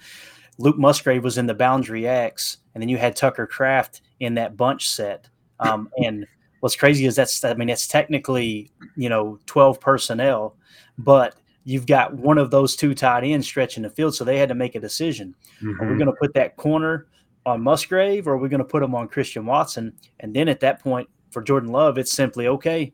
[0.60, 4.58] Luke Musgrave was in the boundary X, and then you had Tucker Kraft in that
[4.58, 5.30] bunch set.
[5.60, 6.28] Um, and
[6.60, 10.56] what's crazy is that's I mean it's technically you know twelve personnel,
[10.98, 14.50] but you've got one of those two tight ends stretching the field, so they had
[14.50, 15.34] to make a decision.
[15.62, 15.69] Mm-hmm.
[15.69, 15.98] Are we mm-hmm.
[15.98, 17.08] going to put that corner
[17.45, 19.93] on Musgrave, or are we going to put him on Christian Watson?
[20.19, 22.91] And then at that point, for Jordan Love, it's simply okay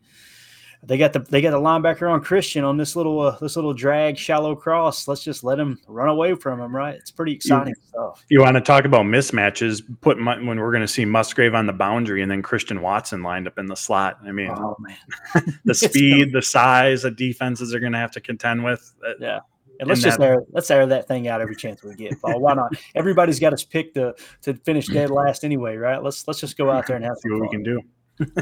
[0.87, 3.73] they got the they got the linebacker on Christian on this little uh, this little
[3.73, 5.07] drag shallow cross.
[5.07, 6.95] Let's just let him run away from him, right?
[6.95, 8.23] It's pretty exciting you, stuff.
[8.29, 9.81] You want to talk about mismatches?
[10.01, 13.47] Put when we're going to see Musgrave on the boundary and then Christian Watson lined
[13.47, 14.19] up in the slot.
[14.25, 18.21] I mean, oh, man, the speed, the size, the defenses are going to have to
[18.21, 18.93] contend with.
[19.19, 19.39] Yeah,
[19.79, 22.21] And let's And just that- air let's air that thing out every chance we get,
[22.21, 22.39] Paul.
[22.39, 22.73] Why not?
[22.95, 26.01] Everybody's got us picked to to finish dead last anyway, right?
[26.01, 27.81] Let's let's just go out there and have See what we can do.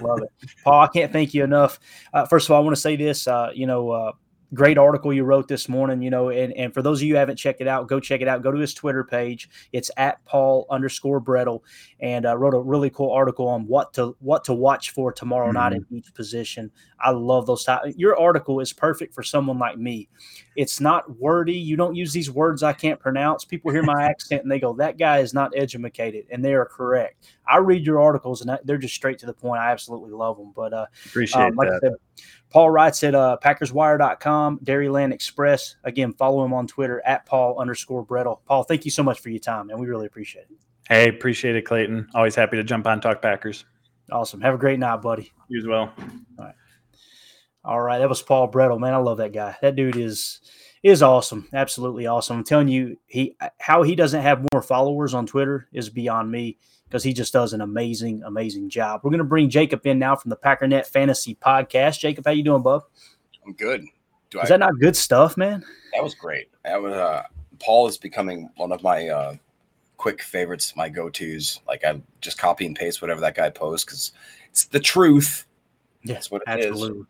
[0.02, 0.82] Love it, Paul.
[0.82, 1.80] I can't thank you enough.
[2.14, 3.28] Uh, first of all, I want to say this.
[3.28, 4.12] Uh, you know, uh,
[4.54, 6.02] great article you wrote this morning.
[6.02, 8.22] You know, and and for those of you who haven't checked it out, go check
[8.22, 8.44] it out.
[8.44, 9.50] Go to his Twitter page.
[9.72, 11.62] It's at Paul underscore Bretl,
[12.04, 15.50] and uh, wrote a really cool article on what to what to watch for tomorrow
[15.52, 16.70] night in each position.
[17.00, 17.64] I love those.
[17.64, 17.94] Type.
[17.96, 20.10] Your article is perfect for someone like me.
[20.58, 21.54] It's not wordy.
[21.54, 23.46] You don't use these words I can't pronounce.
[23.46, 26.66] People hear my accent and they go, "That guy is not educated," and they are
[26.66, 27.26] correct.
[27.48, 29.62] I read your articles and they're just straight to the point.
[29.62, 30.52] I absolutely love them.
[30.54, 31.94] But uh, Appreciate um, like I said,
[32.50, 35.78] Paul writes at uh, PackersWire.com, Dairyland Express.
[35.86, 38.40] Again, follow him on Twitter at Paul underscore Bretl.
[38.46, 40.58] Paul, thank you so much for your time, and we really appreciate it.
[40.90, 42.10] Hey, appreciate it, Clayton.
[42.14, 43.66] Always happy to jump on Talk Packers.
[44.12, 44.42] Awesome.
[44.42, 45.32] Have a great night, buddy.
[45.48, 45.94] You as well.
[46.38, 46.56] All right.
[47.64, 48.00] All right.
[48.00, 48.80] that was Paul Bretl.
[48.80, 49.56] Man, I love that guy.
[49.62, 50.42] That dude is
[50.84, 51.48] is awesome.
[51.54, 52.38] Absolutely awesome.
[52.40, 56.58] I'm telling you, he how he doesn't have more followers on Twitter is beyond me
[56.86, 59.02] because he just does an amazing, amazing job.
[59.04, 62.00] We're gonna bring Jacob in now from the Packernet Fantasy Podcast.
[62.00, 62.84] Jacob, how you doing, bub?
[63.46, 63.86] I'm good.
[64.30, 65.64] Do Is I, that not good stuff, man?
[65.94, 66.50] that was great.
[66.66, 67.24] That was uh,
[67.60, 69.36] Paul is becoming one of my uh,
[70.04, 71.62] quick favorites, my go tos.
[71.66, 74.12] Like I just copy and paste whatever that guy posts because
[74.50, 75.48] it's the truth.
[76.04, 76.66] Yeah, That's what it is.
[76.66, 77.06] absolutely.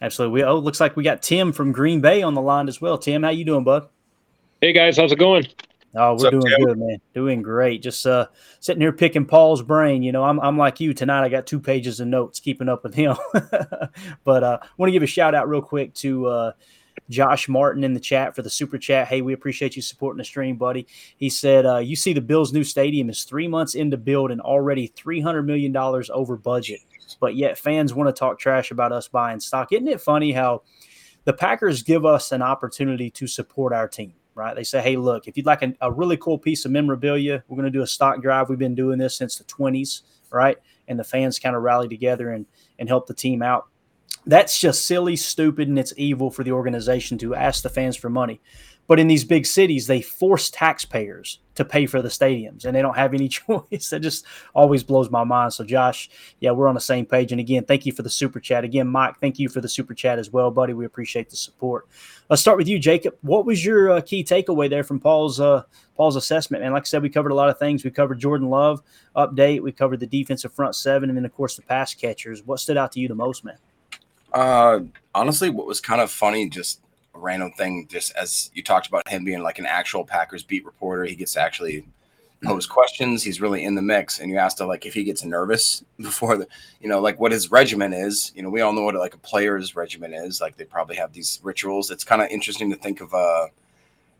[0.00, 0.32] Absolutely.
[0.32, 2.96] We oh, looks like we got Tim from Green Bay on the line as well.
[2.96, 3.90] Tim, how you doing, bud?
[4.62, 5.46] Hey guys, how's it going?
[5.94, 6.64] Oh, we're up, doing Tim?
[6.64, 6.98] good, man.
[7.14, 7.82] Doing great.
[7.82, 8.28] Just uh
[8.60, 10.02] sitting here picking Paul's brain.
[10.02, 11.22] You know, I'm I'm like you tonight.
[11.22, 13.14] I got two pages of notes keeping up with him.
[14.24, 16.52] but uh want to give a shout out real quick to uh
[17.10, 19.08] Josh Martin in the chat for the super chat.
[19.08, 20.86] Hey, we appreciate you supporting the stream, buddy.
[21.16, 24.40] He said, uh, You see, the Bills' new stadium is three months into build and
[24.40, 26.80] already $300 million over budget.
[27.20, 29.72] But yet, fans want to talk trash about us buying stock.
[29.72, 30.62] Isn't it funny how
[31.24, 34.54] the Packers give us an opportunity to support our team, right?
[34.54, 37.56] They say, Hey, look, if you'd like a, a really cool piece of memorabilia, we're
[37.56, 38.48] going to do a stock drive.
[38.48, 40.56] We've been doing this since the 20s, right?
[40.88, 42.46] And the fans kind of rally together and,
[42.78, 43.66] and help the team out
[44.26, 48.10] that's just silly, stupid, and it's evil for the organization to ask the fans for
[48.10, 48.40] money.
[48.88, 52.82] But in these big cities, they force taxpayers to pay for the stadiums, and they
[52.82, 53.90] don't have any choice.
[53.90, 55.52] That just always blows my mind.
[55.52, 56.08] So, Josh,
[56.40, 57.32] yeah, we're on the same page.
[57.32, 58.62] And again, thank you for the super chat.
[58.62, 60.72] Again, Mike, thank you for the super chat as well, buddy.
[60.72, 61.88] We appreciate the support.
[62.30, 63.16] Let's start with you, Jacob.
[63.22, 65.62] What was your uh, key takeaway there from Paul's uh,
[65.96, 66.62] Paul's assessment?
[66.62, 67.84] Man, like I said, we covered a lot of things.
[67.84, 68.82] We covered Jordan Love
[69.16, 69.62] update.
[69.62, 72.42] We covered the defensive front seven, and then of course the pass catchers.
[72.44, 73.58] What stood out to you the most, man?
[74.36, 74.80] Uh,
[75.14, 76.82] honestly, what was kind of funny, just
[77.14, 80.62] a random thing, just as you talked about him being like an actual Packers beat
[80.66, 81.86] reporter, he gets to actually
[82.44, 83.22] pose questions.
[83.22, 86.36] He's really in the mix, and you asked him like if he gets nervous before
[86.36, 86.46] the,
[86.82, 88.30] you know, like what his regimen is.
[88.36, 90.38] You know, we all know what like a player's regimen is.
[90.38, 91.90] Like they probably have these rituals.
[91.90, 93.46] It's kind of interesting to think of uh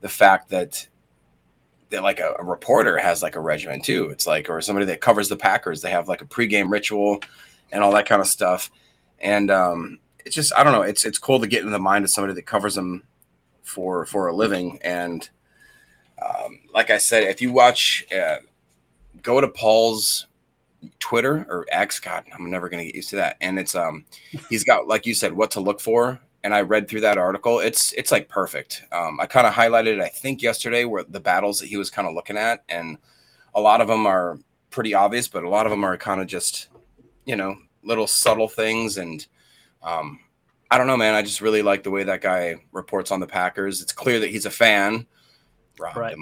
[0.00, 0.88] the fact that
[1.90, 4.08] that like a, a reporter has like a regimen too.
[4.08, 7.20] It's like or somebody that covers the Packers, they have like a pregame ritual
[7.70, 8.70] and all that kind of stuff.
[9.18, 10.82] And um, it's just I don't know.
[10.82, 13.04] It's it's cool to get in the mind of somebody that covers them
[13.62, 14.78] for for a living.
[14.82, 15.28] And
[16.20, 18.38] um, like I said, if you watch, uh,
[19.22, 20.26] go to Paul's
[20.98, 22.00] Twitter or X.
[22.00, 23.36] God, I'm never gonna get used to that.
[23.40, 24.04] And it's um,
[24.50, 26.20] he's got like you said, what to look for.
[26.42, 27.60] And I read through that article.
[27.60, 28.84] It's it's like perfect.
[28.92, 32.06] Um, I kind of highlighted, I think yesterday, where the battles that he was kind
[32.06, 32.98] of looking at, and
[33.54, 34.38] a lot of them are
[34.70, 36.68] pretty obvious, but a lot of them are kind of just,
[37.24, 38.98] you know, little subtle things.
[38.98, 39.26] And
[39.82, 40.20] um,
[40.70, 41.14] I don't know, man.
[41.14, 43.80] I just really like the way that guy reports on the Packers.
[43.82, 45.06] It's clear that he's a fan.
[45.78, 46.16] Rob Right.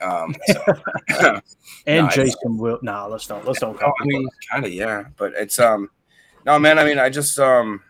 [0.00, 0.80] Um, so-
[1.86, 2.78] And No, Jason will.
[2.82, 3.44] No, let's don't.
[3.46, 3.62] Let's.
[3.62, 5.04] Oh, Call I mean, kind of, yeah.
[5.16, 5.90] But it's um,
[6.44, 6.78] no, man.
[6.78, 7.82] I mean, I just um,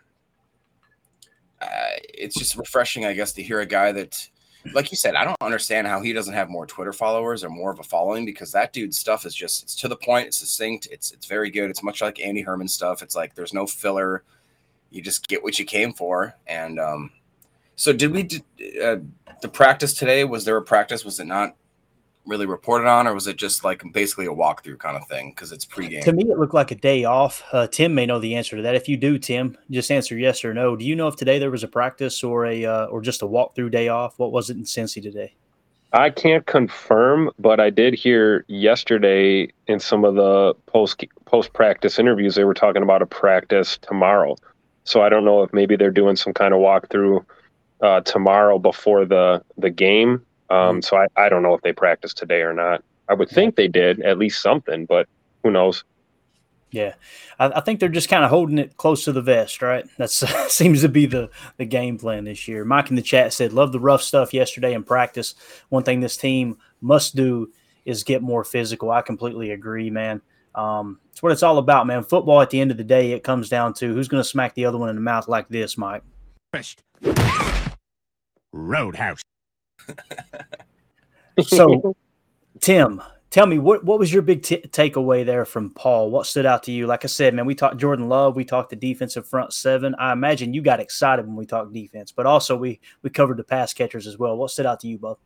[1.61, 1.67] uh,
[2.13, 4.27] it's just refreshing, I guess, to hear a guy that,
[4.73, 7.71] like you said, I don't understand how he doesn't have more Twitter followers or more
[7.71, 10.87] of a following because that dude's stuff is just it's to the point, it's succinct,
[10.91, 11.69] it's it's very good.
[11.69, 13.01] It's much like Andy Herman stuff.
[13.01, 14.23] It's like there's no filler.
[14.91, 17.11] You just get what you came for, and um,
[17.75, 18.23] so did we?
[18.23, 18.43] d-
[18.81, 18.97] Uh,
[19.41, 21.05] the practice today was there a practice?
[21.05, 21.55] Was it not
[22.25, 25.51] really reported on, or was it just like basically a walkthrough kind of thing because
[25.51, 26.03] it's pregame?
[26.03, 27.43] To me, it looked like a day off.
[27.51, 28.75] Uh, Tim may know the answer to that.
[28.75, 30.75] If you do, Tim, just answer yes or no.
[30.75, 33.25] Do you know if today there was a practice or a uh, or just a
[33.25, 34.17] walkthrough day off?
[34.17, 35.33] What was it in Cincy today?
[35.91, 41.97] I can't confirm, but I did hear yesterday in some of the post post practice
[41.97, 44.35] interviews they were talking about a practice tomorrow.
[44.89, 47.23] So I don't know if maybe they're doing some kind of walkthrough
[47.81, 50.25] uh, tomorrow before the the game.
[50.49, 52.83] Um, so I, I don't know if they practiced today or not.
[53.07, 55.07] I would think they did at least something, but
[55.43, 55.83] who knows?
[56.71, 56.95] Yeah,
[57.37, 59.85] I, I, think they're just kind of holding it close to the vest, right?
[59.97, 62.65] That seems to be the the game plan this year.
[62.65, 65.35] Mike in the chat said, "Love the rough stuff yesterday in practice.
[65.69, 67.51] One thing this team must do
[67.85, 70.23] is get more physical." I completely agree, man.
[70.55, 72.03] Um, it's what it's all about, man.
[72.03, 74.55] Football, at the end of the day, it comes down to who's going to smack
[74.55, 76.03] the other one in the mouth like this, Mike.
[78.51, 79.21] Roadhouse.
[81.41, 81.95] so,
[82.59, 86.09] Tim, tell me what what was your big t- takeaway there from Paul?
[86.09, 86.87] What stood out to you?
[86.87, 89.95] Like I said, man, we talked Jordan Love, we talked the defensive front seven.
[89.99, 93.43] I imagine you got excited when we talked defense, but also we we covered the
[93.43, 94.37] pass catchers as well.
[94.37, 95.17] What stood out to you, Bob?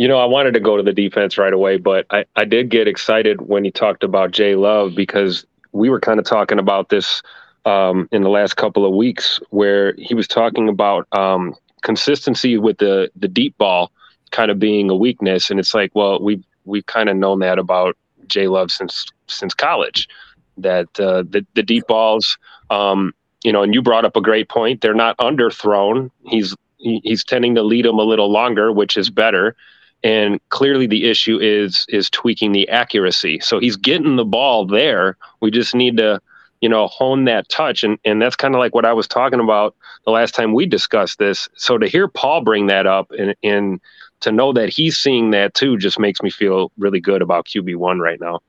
[0.00, 2.70] You know, I wanted to go to the defense right away, but I, I did
[2.70, 6.88] get excited when he talked about Jay Love because we were kind of talking about
[6.88, 7.22] this
[7.66, 12.78] um, in the last couple of weeks where he was talking about um, consistency with
[12.78, 13.92] the the deep ball
[14.30, 17.58] kind of being a weakness, and it's like, well, we've we've kind of known that
[17.58, 17.94] about
[18.26, 20.08] Jay Love since since college,
[20.56, 22.38] that uh, the the deep balls,
[22.70, 23.12] um,
[23.44, 24.80] you know, and you brought up a great point.
[24.80, 26.10] They're not underthrown.
[26.24, 29.54] He's he's tending to lead them a little longer, which is better.
[30.02, 33.40] And clearly, the issue is is tweaking the accuracy.
[33.40, 35.16] So he's getting the ball there.
[35.40, 36.20] We just need to,
[36.60, 37.84] you know, hone that touch.
[37.84, 40.66] And and that's kind of like what I was talking about the last time we
[40.66, 41.48] discussed this.
[41.54, 43.80] So to hear Paul bring that up and and
[44.20, 47.76] to know that he's seeing that too just makes me feel really good about QB
[47.76, 48.40] one right now.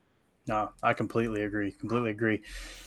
[0.47, 1.71] No, I completely agree.
[1.71, 2.41] Completely agree.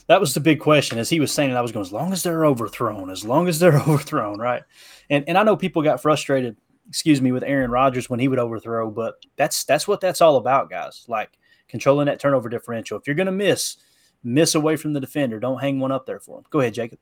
[0.07, 0.99] That was the big question.
[0.99, 3.59] As he was saying, I was going as long as they're overthrown, as long as
[3.59, 4.63] they're overthrown, right?
[5.09, 6.57] And and I know people got frustrated,
[6.89, 10.37] excuse me, with Aaron Rodgers when he would overthrow, but that's that's what that's all
[10.37, 11.05] about, guys.
[11.09, 12.99] Like controlling that turnover differential.
[12.99, 13.77] If you're to miss,
[14.23, 15.41] miss away from the defender.
[15.41, 16.45] Don't hang one up there for him.
[16.51, 16.99] Go ahead, Jacob.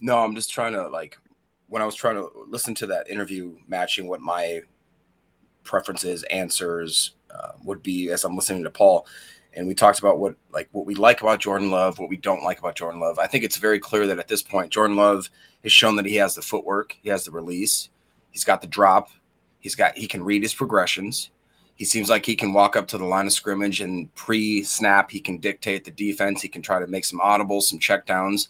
[0.00, 1.18] No, I'm just trying to like
[1.68, 4.60] when I was trying to listen to that interview, matching what my
[5.64, 9.06] preferences, answers uh, would be as I'm listening to Paul.
[9.54, 12.42] And we talked about what like what we like about Jordan Love, what we don't
[12.42, 13.18] like about Jordan Love.
[13.18, 15.30] I think it's very clear that at this point, Jordan Love
[15.62, 17.88] has shown that he has the footwork, he has the release,
[18.34, 19.08] he's got the drop,
[19.60, 21.30] he's got he can read his progressions.
[21.76, 25.18] He seems like he can walk up to the line of scrimmage and pre-snap, he
[25.18, 28.48] can dictate the defense, he can try to make some audibles, some checkdowns.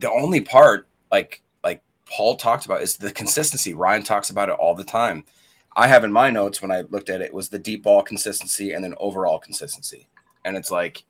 [0.00, 3.72] The only part, like like Paul talked about, is the consistency.
[3.72, 5.24] Ryan talks about it all the time
[5.76, 8.72] I have in my notes when I looked at it was the deep ball consistency
[8.72, 10.08] and then overall consistency.
[10.44, 11.04] And it's like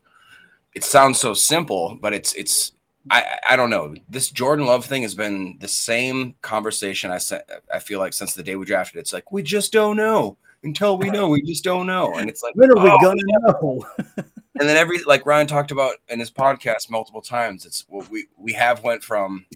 [0.74, 2.72] it sounds so simple, but it's it's
[3.10, 3.94] I I don't know.
[4.08, 8.34] This Jordan Love thing has been the same conversation I said I feel like since
[8.34, 9.00] the day we drafted.
[9.00, 11.28] It's like we just don't know until we know.
[11.28, 12.14] We just don't know.
[12.14, 13.86] And it's like when are we oh, gonna know?
[14.16, 18.26] and then every like Ryan talked about in his podcast multiple times, it's well, we
[18.38, 19.46] we have went from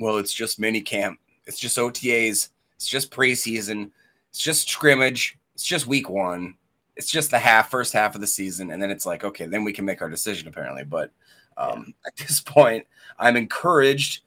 [0.00, 3.90] well, it's just mini camp, it's just OTAs, it's just preseason
[4.36, 5.38] it's just scrimmage.
[5.54, 6.56] It's just week one.
[6.94, 9.64] It's just the half, first half of the season, and then it's like, okay, then
[9.64, 10.84] we can make our decision apparently.
[10.84, 11.10] But
[11.56, 12.86] um, at this point,
[13.18, 14.22] I'm encouraged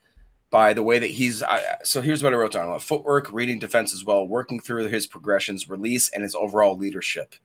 [0.51, 1.43] by the way that he's.
[1.43, 5.07] I, so here's what I wrote down: footwork, reading defense as well, working through his
[5.07, 7.35] progressions, release, and his overall leadership.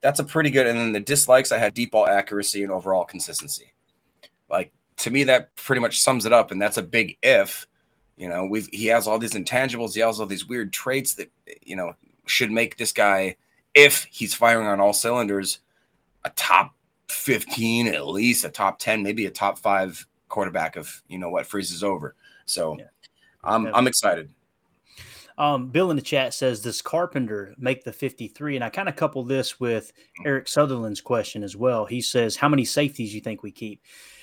[0.00, 0.66] That's a pretty good.
[0.66, 3.72] And then the dislikes, I had deep ball accuracy and overall consistency.
[4.50, 7.66] Like to me, that pretty much sums it up, and that's a big if
[8.16, 11.32] you know, we've he has all these intangibles, he has all these weird traits that
[11.62, 11.94] you know
[12.26, 13.36] should make this guy,
[13.74, 15.58] if he's firing on all cylinders,
[16.24, 16.74] a top
[17.12, 21.46] 15 at least, a top 10, maybe a top five quarterback of you know what
[21.46, 22.16] freezes over.
[22.46, 22.86] So yeah.
[23.44, 24.30] I'm I'm excited.
[25.38, 28.96] Um, Bill in the chat says, "Does Carpenter make the 53?" And I kind of
[28.96, 30.26] couple this with hmm.
[30.26, 31.84] Eric Sutherland's question as well.
[31.84, 33.82] He says, "How many safeties you think we keep?"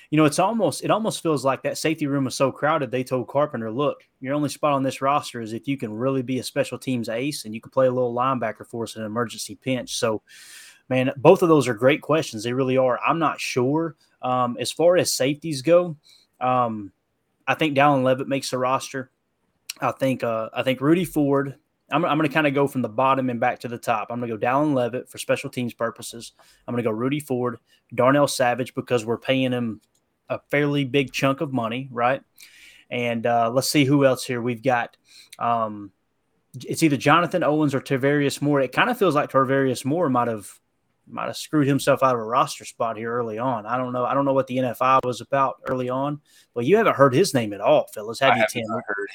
[0.10, 2.90] you know, it's almost it almost feels like that safety room was so crowded.
[2.90, 6.24] They told Carpenter, "Look, your only spot on this roster is if you can really
[6.24, 9.04] be a special teams ace and you can play a little linebacker for us in
[9.04, 10.24] an emergency pinch." So,
[10.90, 12.44] man, both of those are great questions.
[12.44, 13.00] They really are.
[13.06, 15.96] I'm not sure um, as far as safeties go.
[16.42, 16.92] Um,
[17.48, 19.12] I think Dallin Leavitt makes the roster.
[19.82, 21.56] I think uh, I think Rudy Ford.
[21.92, 24.10] I'm, I'm going to kind of go from the bottom and back to the top.
[24.12, 26.34] I'm going to go Dallin Leavitt for special teams purposes.
[26.68, 27.58] I'm going to go Rudy Ford,
[27.96, 29.82] Darnell Savage because we're paying him
[30.30, 32.22] a fairly big chunk of money, right?
[32.92, 34.42] And uh, let's see who else here.
[34.42, 34.98] We've got
[35.40, 35.92] um,
[36.56, 38.62] it's either Jonathan Owens or Tarvarius Moore.
[38.62, 40.60] It kind of feels like Tarvarius Moore might have
[41.10, 43.66] might have screwed himself out of a roster spot here early on.
[43.66, 44.06] I don't know.
[44.06, 46.22] I don't know what the NFI was about early on,
[46.54, 48.64] but you haven't heard his name at all, fellas, Have I you, Tim?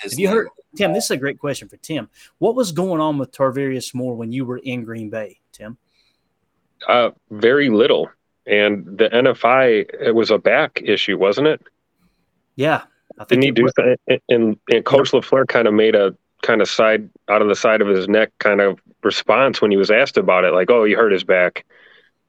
[0.03, 0.93] have you heard Tim?
[0.93, 2.09] This is a great question for Tim.
[2.39, 5.79] What was going on with Tarvarius Moore when you were in Green Bay, Tim?
[6.89, 8.11] Uh, very little
[8.47, 11.63] and the NFI it was a back issue, wasn't it?
[12.57, 12.83] Yeah,
[13.19, 14.21] I think Didn't he do that?
[14.29, 15.23] And, and Coach yep.
[15.23, 18.31] LaFleur kind of made a kind of side out of the side of his neck
[18.39, 21.65] kind of response when he was asked about it, like, "Oh, he hurt his back,"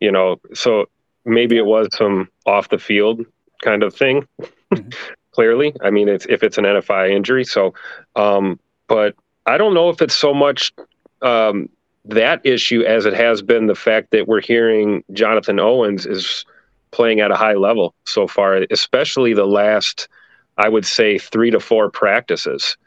[0.05, 0.39] you know.
[0.53, 0.85] So
[1.25, 3.25] maybe it was some off the field
[3.63, 4.27] kind of thing.
[4.71, 4.89] Mm-hmm.
[5.31, 7.43] Clearly, I mean, it's if it's an NFI injury.
[7.43, 7.73] So,
[8.15, 10.71] um, but I don't know if it's so much
[11.21, 11.67] um,
[12.05, 16.45] that issue as it has been the fact that we're hearing Jonathan Owens is
[16.91, 20.07] playing at a high level so far, especially the last,
[20.57, 22.77] I would say, three to four practices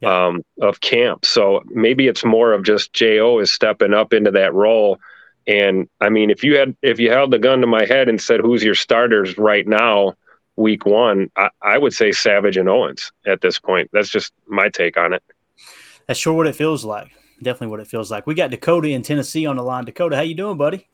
[0.00, 0.26] yeah.
[0.26, 1.24] um, of camp.
[1.24, 5.00] So maybe it's more of just Jo is stepping up into that role.
[5.48, 8.20] And I mean, if you had if you held the gun to my head and
[8.20, 10.12] said who's your starters right now,
[10.56, 13.88] week one, I, I would say Savage and Owens at this point.
[13.92, 15.22] That's just my take on it.
[16.06, 17.10] That's sure what it feels like.
[17.42, 18.26] Definitely what it feels like.
[18.26, 19.86] We got Dakota in Tennessee on the line.
[19.86, 20.86] Dakota, how you doing, buddy?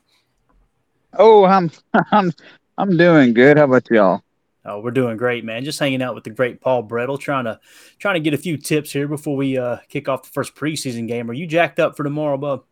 [1.18, 1.72] Oh, I'm
[2.12, 2.32] I'm
[2.78, 3.59] I'm doing good.
[3.59, 4.22] How about y'all?
[4.66, 5.64] Oh, we're doing great, man.
[5.64, 7.59] Just hanging out with the great Paul Bretl, trying to
[7.98, 11.09] trying to get a few tips here before we uh, kick off the first preseason
[11.09, 11.28] game.
[11.28, 12.64] Are you jacked up for tomorrow, bub?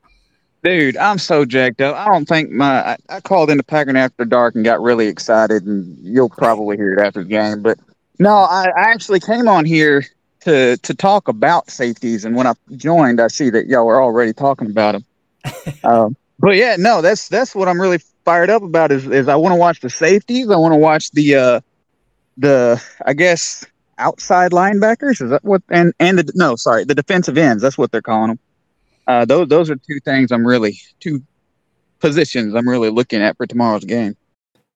[0.63, 1.97] Dude, I'm so jacked up.
[1.97, 5.67] I don't think my I, I called into Packing After Dark and got really excited,
[5.67, 7.63] and you'll probably hear it after the game.
[7.63, 7.79] But
[8.21, 10.05] no, I, I actually came on here
[10.43, 14.33] to to talk about safeties, and when I joined, I see that y'all were already
[14.33, 15.05] talking about them.
[15.85, 19.35] um, but yeah, no, that's that's what I'm really fired up about is, is I
[19.35, 20.49] want to watch the safeties.
[20.49, 21.61] I want to watch the uh,
[22.37, 23.67] the I guess
[23.99, 25.21] outside linebackers.
[25.23, 25.63] Is that what?
[25.71, 27.63] And and the no, sorry, the defensive ends.
[27.65, 28.39] That's what they're calling them.
[29.07, 31.23] Uh, those those are two things I'm really two
[31.99, 34.17] positions I'm really looking at for tomorrow's game.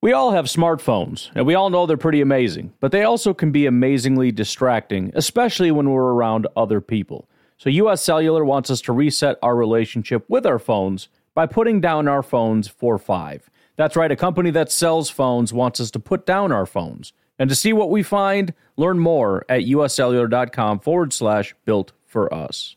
[0.02, 3.50] We all have smartphones, and we all know they're pretty amazing, but they also can
[3.50, 7.28] be amazingly distracting, especially when we're around other people.
[7.58, 12.08] So, US Cellular wants us to reset our relationship with our phones by putting down
[12.08, 13.48] our phones for five.
[13.76, 17.12] That's right, a company that sells phones wants us to put down our phones.
[17.38, 22.76] And to see what we find, learn more at uscellular.com forward slash built for us.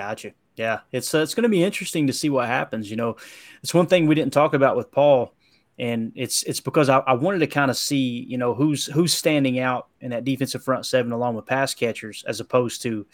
[0.00, 0.32] Gotcha.
[0.56, 2.90] Yeah, it's uh, it's going to be interesting to see what happens.
[2.90, 3.16] You know,
[3.62, 5.34] it's one thing we didn't talk about with Paul,
[5.78, 9.12] and it's it's because I, I wanted to kind of see you know who's who's
[9.12, 13.04] standing out in that defensive front seven along with pass catchers as opposed to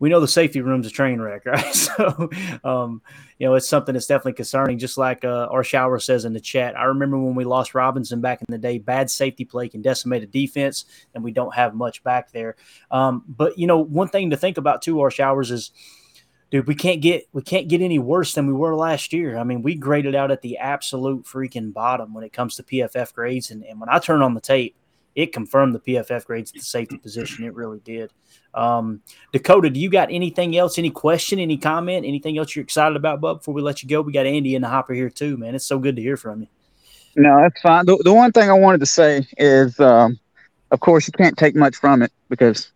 [0.00, 1.74] we know the safety room's a train wreck, right?
[1.74, 2.28] So,
[2.62, 3.02] um,
[3.38, 4.78] you know, it's something that's definitely concerning.
[4.78, 8.20] Just like uh, our shower says in the chat, I remember when we lost Robinson
[8.20, 8.78] back in the day.
[8.78, 12.56] Bad safety play can decimate a defense, and we don't have much back there.
[12.90, 15.72] Um, but you know, one thing to think about too, our showers is
[16.50, 19.36] dude, we can't get we can't get any worse than we were last year.
[19.36, 23.12] I mean, we graded out at the absolute freaking bottom when it comes to PFF
[23.14, 24.76] grades, and, and when I turn on the tape,
[25.14, 27.44] it confirmed the PFF grades at the safety position.
[27.44, 28.12] It really did.
[28.54, 30.78] Um, Dakota, do you got anything else?
[30.78, 31.38] Any question?
[31.38, 32.06] Any comment?
[32.06, 33.40] Anything else you're excited about, Bub?
[33.40, 35.54] Before we let you go, we got Andy in the hopper here too, man.
[35.54, 36.48] It's so good to hear from you.
[37.16, 37.84] No, that's fine.
[37.86, 40.18] The, the one thing I wanted to say is, um,
[40.70, 42.70] of course, you can't take much from it because,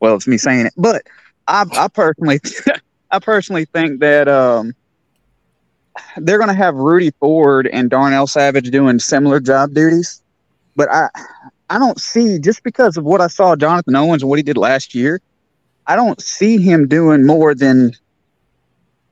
[0.00, 1.02] well, it's me saying it, but
[1.50, 2.40] I, I personally,
[3.10, 4.72] I personally think that um,
[6.16, 10.22] they're going to have Rudy Ford and Darnell Savage doing similar job duties,
[10.76, 11.08] but I,
[11.68, 14.56] I don't see just because of what I saw Jonathan Owens and what he did
[14.56, 15.20] last year.
[15.86, 17.92] I don't see him doing more than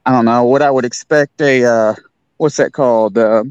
[0.07, 1.95] I don't know what I would expect a uh,
[2.37, 3.43] what's that called uh,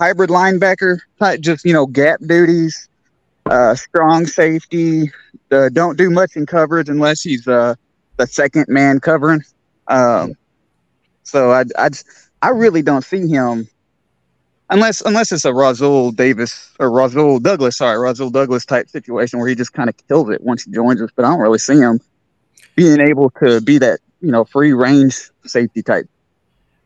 [0.00, 2.88] hybrid linebacker type, just you know gap duties,
[3.44, 5.10] uh, strong safety.
[5.50, 7.74] Uh, don't do much in coverage unless he's uh,
[8.20, 9.42] the second man covering.
[9.88, 10.34] Um,
[11.22, 11.88] so I, I
[12.42, 13.68] I really don't see him
[14.68, 19.48] unless unless it's a Rasul Davis or Rasul Douglas, sorry, Rasul Douglas type situation where
[19.48, 21.10] he just kind of kills it once he joins us.
[21.14, 22.00] But I don't really see him
[22.76, 26.06] being able to be that you know free range safety type.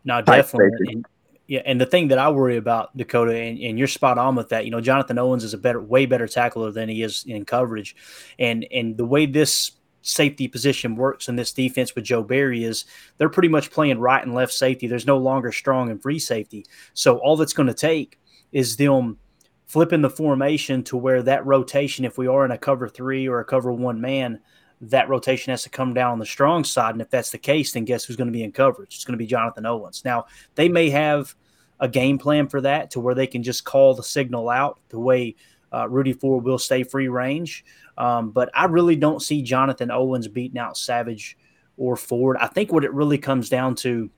[0.05, 0.93] No, definitely.
[0.93, 1.07] And,
[1.47, 4.49] yeah, and the thing that I worry about Dakota, and, and, you're spot on with
[4.49, 4.65] that.
[4.65, 7.95] You know, Jonathan Owens is a better, way better tackler than he is in coverage,
[8.39, 9.73] and and the way this
[10.05, 12.85] safety position works in this defense with Joe Barry is
[13.17, 14.87] they're pretty much playing right and left safety.
[14.87, 16.67] There's no longer strong and free safety.
[16.93, 18.21] So all that's going to take
[18.53, 19.19] is them
[19.67, 23.41] flipping the formation to where that rotation, if we are in a cover three or
[23.41, 24.41] a cover one man,
[24.83, 26.95] that rotation has to come down on the strong side.
[26.95, 28.95] And if that's the case, then guess who's going to be in coverage?
[28.95, 30.05] It's going to be Jonathan Owens.
[30.05, 31.35] Now, they may have
[31.81, 35.01] a game plan for that to where they can just call the signal out the
[35.01, 35.35] way
[35.75, 37.65] uh, Rudy Ford will stay free range.
[37.99, 41.37] Um, but I really don't see Jonathan Owens beating out Savage
[41.77, 42.37] or Ford.
[42.41, 44.11] I think what it really comes down to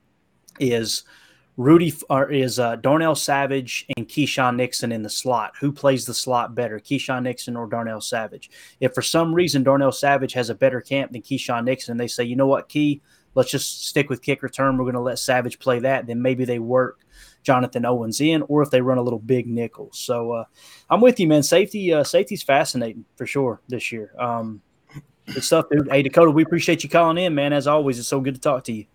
[0.60, 1.04] is
[1.56, 5.52] Rudy or is uh, Darnell Savage and Keisean Nixon in the slot.
[5.60, 8.50] Who plays the slot better, Keisean Nixon or Darnell Savage?
[8.80, 12.08] If for some reason Darnell Savage has a better camp than Keisean Nixon, and they
[12.08, 13.00] say, you know what, Key,
[13.34, 14.76] let's just stick with kick return.
[14.76, 16.06] We're going to let Savage play that.
[16.06, 17.05] Then maybe they work
[17.46, 19.88] Jonathan Owens in, or if they run a little big nickel.
[19.92, 20.44] So uh,
[20.90, 21.44] I'm with you, man.
[21.44, 24.12] Safety, uh, safety's fascinating for sure this year.
[24.18, 24.60] Um,
[25.32, 25.88] good stuff, dude.
[25.88, 27.52] Hey, Dakota, we appreciate you calling in, man.
[27.52, 28.86] As always, it's so good to talk to you.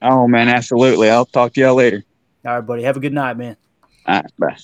[0.00, 1.10] Oh man, absolutely.
[1.10, 2.02] I'll talk to y'all later.
[2.46, 2.82] All right, buddy.
[2.82, 3.56] Have a good night, man.
[4.06, 4.56] All right, bye.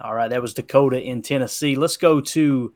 [0.00, 1.74] All right, that was Dakota in Tennessee.
[1.74, 2.72] Let's go to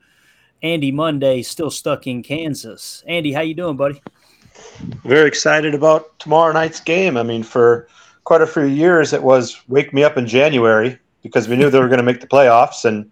[0.62, 3.04] Andy Monday, still stuck in Kansas.
[3.06, 4.02] Andy, how you doing, buddy?
[5.04, 7.16] Very excited about tomorrow night's game.
[7.16, 7.86] I mean, for
[8.24, 11.80] quite a few years, it was wake me up in January because we knew they
[11.80, 12.84] were going to make the playoffs.
[12.84, 13.10] And,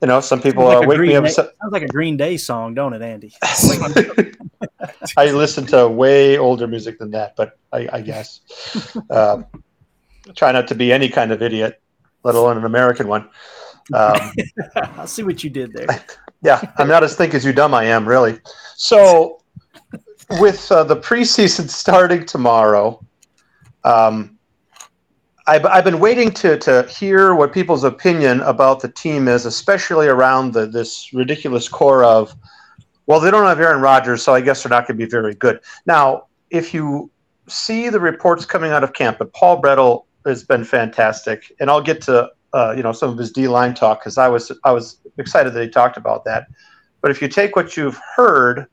[0.00, 1.24] you know, some people like uh, wake me up.
[1.24, 3.32] Day, sounds like a Green Day song, don't it, Andy?
[5.16, 8.40] I listen to way older music than that, but I, I guess.
[9.10, 9.46] Um,
[10.36, 11.80] try not to be any kind of idiot,
[12.22, 13.28] let alone an American one.
[13.92, 14.32] Um,
[14.76, 16.04] I see what you did there.
[16.42, 18.38] Yeah, I'm not as thick as you dumb I am, really.
[18.76, 19.42] So,
[20.38, 23.04] with uh, the preseason starting tomorrow,
[23.84, 24.38] um,
[25.46, 30.06] I've, I've been waiting to, to hear what people's opinion about the team is, especially
[30.06, 32.34] around the, this ridiculous core of,
[33.06, 35.34] well, they don't have Aaron Rodgers, so I guess they're not going to be very
[35.34, 35.60] good.
[35.86, 37.10] Now, if you
[37.48, 41.80] see the reports coming out of camp, but Paul Bretl has been fantastic, and I'll
[41.80, 44.72] get to uh, you know some of his D line talk because I was I
[44.72, 46.46] was excited that he talked about that.
[47.00, 48.66] But if you take what you've heard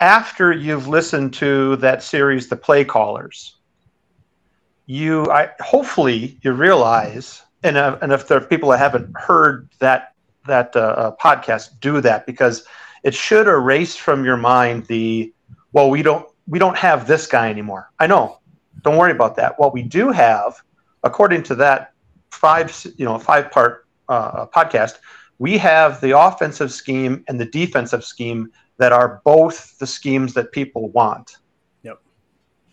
[0.00, 3.56] after you've listened to that series, The Play Callers,
[4.90, 9.68] you I, hopefully you realize and uh, and if there are people that haven't heard
[9.78, 10.14] that
[10.48, 12.64] that uh, uh, podcast do that because
[13.04, 15.32] it should erase from your mind the
[15.72, 17.92] well we don't we don't have this guy anymore.
[18.00, 18.40] I know.
[18.82, 19.56] Don't worry about that.
[19.60, 20.60] What we do have
[21.04, 21.92] according to that
[22.32, 24.98] five you know five part uh, podcast
[25.38, 30.50] we have the offensive scheme and the defensive scheme that are both the schemes that
[30.50, 31.36] people want.
[31.84, 32.00] Yep.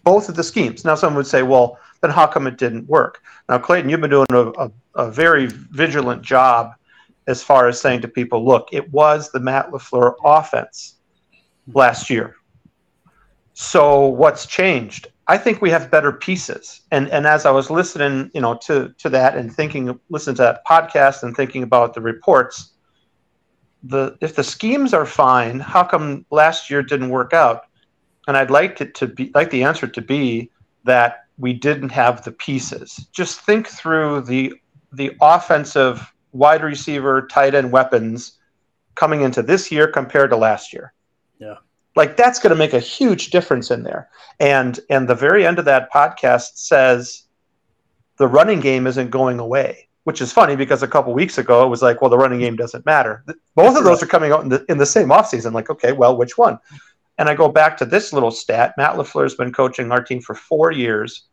[0.04, 0.84] Both of the schemes.
[0.84, 1.78] Now someone would say well
[2.12, 3.22] how come it didn't work?
[3.50, 6.74] Now, Clayton, you've been doing a, a, a very vigilant job
[7.28, 10.96] as far as saying to people, look, it was the Matt LaFleur offense
[11.74, 12.36] last year.
[13.54, 15.08] So what's changed?
[15.28, 16.82] I think we have better pieces.
[16.92, 20.44] And and as I was listening, you know, to to that and thinking, listening to
[20.44, 22.72] that podcast and thinking about the reports,
[23.84, 27.64] the if the schemes are fine, how come last year didn't work out?
[28.28, 30.50] And I'd like it to be like the answer to be
[30.86, 33.08] that we didn't have the pieces.
[33.12, 34.54] Just think through the
[34.94, 38.34] the offensive wide receiver, tight end weapons
[38.96, 40.94] coming into this year compared to last year.
[41.40, 41.56] Yeah.
[41.96, 44.10] Like that's going to make a huge difference in there.
[44.40, 47.24] And and the very end of that podcast says
[48.18, 51.70] the running game isn't going away, which is funny because a couple weeks ago it
[51.70, 53.24] was like, well, the running game doesn't matter.
[53.56, 55.54] Both of those are coming out in the in the same offseason.
[55.54, 56.60] Like, okay, well, which one?
[57.18, 58.76] And I go back to this little stat.
[58.78, 61.28] Matt LaFleur has been coaching our team for four years.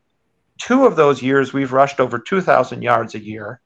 [0.59, 3.61] Two of those years, we've rushed over 2,000 yards a year.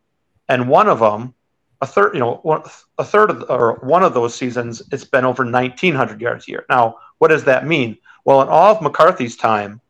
[0.48, 1.34] And one of them,
[1.80, 2.62] a third, you know,
[2.98, 6.66] a third of, or one of those seasons, it's been over 1,900 yards a year.
[6.68, 7.98] Now, what does that mean?
[8.24, 9.80] Well, in all of McCarthy's time,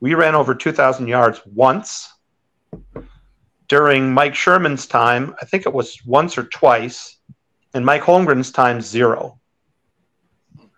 [0.00, 2.12] we ran over 2,000 yards once.
[3.68, 7.16] During Mike Sherman's time, I think it was once or twice.
[7.74, 9.38] And Mike Holmgren's time, zero.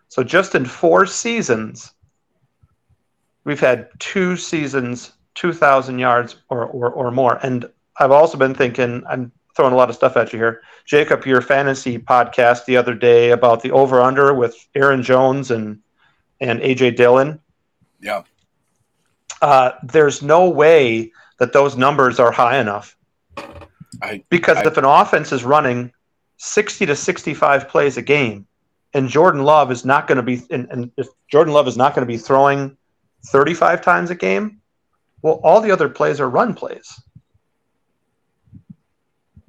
[0.09, 1.93] So just in four seasons,
[3.45, 7.39] we've had two seasons, 2,000 yards or, or, or more.
[7.43, 10.63] And I've also been thinking, I'm throwing a lot of stuff at you here.
[10.87, 15.81] Jacob, your fantasy podcast the other day about the over under with Aaron Jones and,
[16.41, 17.41] and AJ Dillon.
[18.01, 18.23] Yeah.
[19.43, 22.97] Uh, there's no way that those numbers are high enough.
[24.03, 25.93] I, because I, if an offense is running
[26.39, 28.47] 60 to 65 plays a game,
[28.95, 30.93] and Jordan Love is not going to be, and, and
[31.31, 32.77] Jordan Love is not going to be throwing
[33.27, 34.61] 35 times a game,
[35.23, 37.01] well, all the other plays are run plays.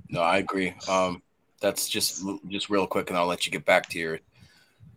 [0.09, 0.73] No, I agree.
[0.87, 1.21] Um,
[1.61, 4.19] that's just just real quick, and I'll let you get back to your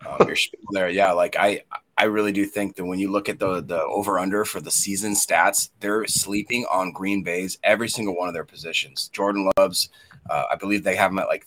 [0.06, 0.36] um, your
[0.70, 0.88] there.
[0.88, 1.64] Yeah, like I
[1.98, 4.70] I really do think that when you look at the the over under for the
[4.70, 9.08] season stats, they're sleeping on Green Bay's every single one of their positions.
[9.12, 9.90] Jordan Love's,
[10.30, 11.44] uh, I believe they have him at like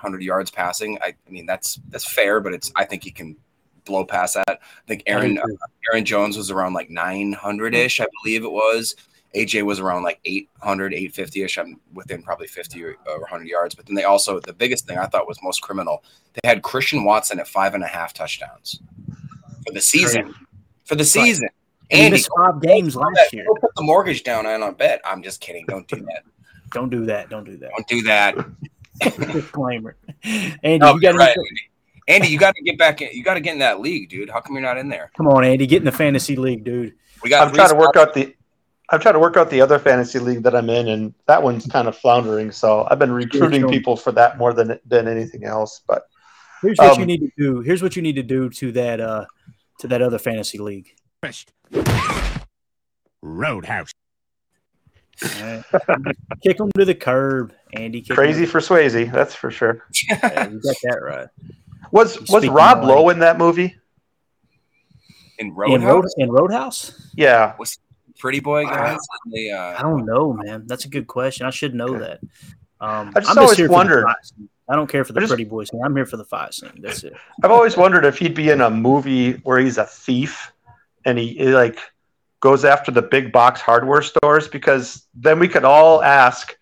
[0.00, 0.98] 3,300 yards passing.
[1.02, 3.36] I, I, mean that's that's fair, but it's I think he can
[3.84, 4.48] blow past that.
[4.48, 8.96] I think Aaron uh, Aaron Jones was around like 900 ish, I believe it was.
[9.36, 11.56] AJ was around like 800, 850 ish.
[11.56, 13.76] I'm within probably 50 or, or 100 yards.
[13.76, 16.02] But then they also, the biggest thing I thought was most criminal,
[16.34, 18.80] they had Christian Watson at five and a half touchdowns
[19.64, 20.34] for the season.
[20.84, 21.48] For the season.
[21.92, 23.46] And Andy, missed five games last that, year.
[23.60, 25.00] put the mortgage down on a bet.
[25.04, 25.64] I'm just kidding.
[25.68, 26.24] Don't do that.
[26.70, 27.30] Don't do that.
[27.30, 27.70] Don't do that.
[27.70, 28.36] Don't do that.
[29.32, 29.96] Disclaimer.
[30.24, 31.70] Andy, No, you got right, Andy.
[32.08, 33.10] Andy, you got to get back in.
[33.12, 34.30] You got to get in that league, dude.
[34.30, 35.10] How come you're not in there?
[35.16, 36.94] Come on, Andy, get in the fantasy league, dude.
[37.22, 38.34] We got I'm trying to work out the
[38.90, 41.66] I'm trying to work out the other fantasy league that I'm in, and that one's
[41.66, 42.50] kind of floundering.
[42.50, 45.82] So I've been recruiting people for that more than than anything else.
[45.86, 46.08] But
[46.62, 47.60] here's what um, you need to do.
[47.60, 49.26] Here's what you need to do to that uh
[49.78, 50.92] to that other fantasy league.
[53.22, 53.92] Roadhouse.
[55.22, 55.62] Right.
[56.42, 58.00] Kick them to the curb, Andy.
[58.00, 59.84] Kick 'em crazy for Swayze, that's for sure.
[60.08, 61.28] Yeah, you got that right.
[61.92, 63.76] Was was Rob of Lowe in that movie?
[65.38, 67.08] In In, Roadhouse, Road, in Roadhouse?
[67.14, 67.54] Yeah.
[67.58, 67.78] was
[68.18, 68.98] Pretty Boy guys.
[69.32, 70.64] They, uh, I don't know, man.
[70.66, 71.46] That's a good question.
[71.46, 72.20] I should know that.
[72.80, 74.06] Um, I just I'm always here wondered-
[74.68, 75.80] I don't care for the just- pretty boy scene.
[75.84, 76.70] I'm here for the fight scene.
[76.80, 77.14] That's it.
[77.42, 80.52] I've always wondered if he'd be in a movie where he's a thief
[81.04, 81.78] and he, he, like
[82.40, 86.56] goes after the big box hardware stores because then we could all ask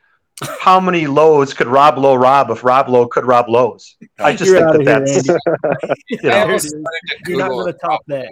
[0.61, 3.97] how many lows could Rob Lowe rob if Rob Lowe could rob Lowe's?
[4.20, 7.49] I just You're think that here, that's you I know, almost wanted to You're not
[7.49, 8.29] Google going to top that.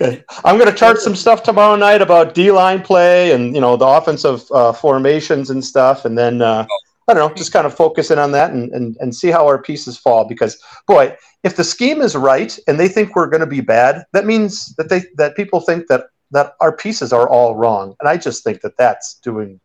[0.00, 0.24] Okay.
[0.44, 3.76] I'm going to chart some stuff tomorrow night about D line play and you know
[3.76, 6.66] the offensive uh, formations and stuff, and then uh,
[7.06, 9.46] I don't know, just kind of focus in on that and, and and see how
[9.46, 10.24] our pieces fall.
[10.24, 14.04] Because boy, if the scheme is right and they think we're going to be bad,
[14.12, 18.08] that means that they that people think that that our pieces are all wrong, and
[18.08, 19.60] I just think that that's doing.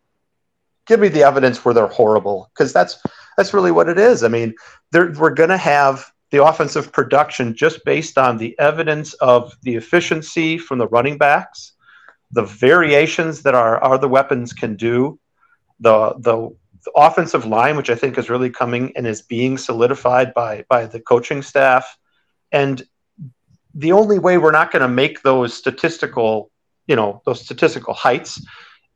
[0.88, 3.02] Give me the evidence where they're horrible, because that's
[3.38, 4.24] that's really what it is.
[4.24, 4.56] I mean,
[4.94, 10.58] we're going to have the offensive production just based on the evidence of the efficiency
[10.58, 11.74] from the running backs,
[12.32, 15.20] the variations that our other weapons can do,
[15.80, 16.56] the, the
[16.86, 20.86] the offensive line, which I think is really coming and is being solidified by by
[20.86, 21.98] the coaching staff,
[22.52, 22.82] and
[23.74, 26.50] the only way we're not going to make those statistical,
[26.88, 28.42] you know, those statistical heights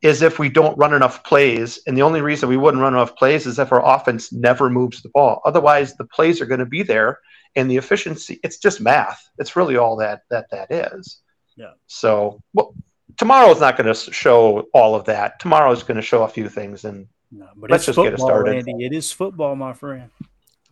[0.02, 1.80] is if we don't run enough plays.
[1.86, 5.02] And the only reason we wouldn't run enough plays is if our offense never moves
[5.02, 5.42] the ball.
[5.44, 7.20] Otherwise, the plays are going to be there
[7.56, 9.22] and the efficiency, it's just math.
[9.38, 11.20] It's really all that that that is.
[11.58, 11.72] Yeah.
[11.88, 12.74] So, well,
[13.18, 15.40] tomorrow is not going to show all of that.
[15.40, 18.14] Tomorrow is going to show a few things and No, but let's it's just get
[18.14, 18.68] it started.
[18.68, 18.86] Andy.
[18.86, 20.10] It is football, my friend.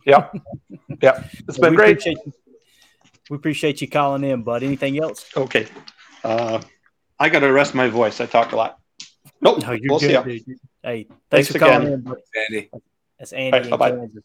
[0.04, 0.28] Yeah,
[1.02, 1.22] yeah.
[1.48, 1.90] It's Well, been we great.
[1.98, 2.32] Appreciate you,
[3.30, 4.62] we appreciate you calling in, bud.
[4.62, 5.26] Anything else?
[5.36, 5.66] Okay.
[6.24, 6.60] Uh,
[7.20, 8.20] I got to rest my voice.
[8.20, 8.78] I talk a lot.
[9.40, 9.60] Nope.
[9.62, 10.22] No, you're we'll good, ya.
[10.22, 10.42] dude.
[10.82, 11.92] Hey, Thanks thanks, for calling again.
[11.92, 12.18] in, bud.
[12.50, 12.70] Andy.
[13.18, 13.90] That's Andy All right, in bye-bye.
[13.90, 14.24] Kansas.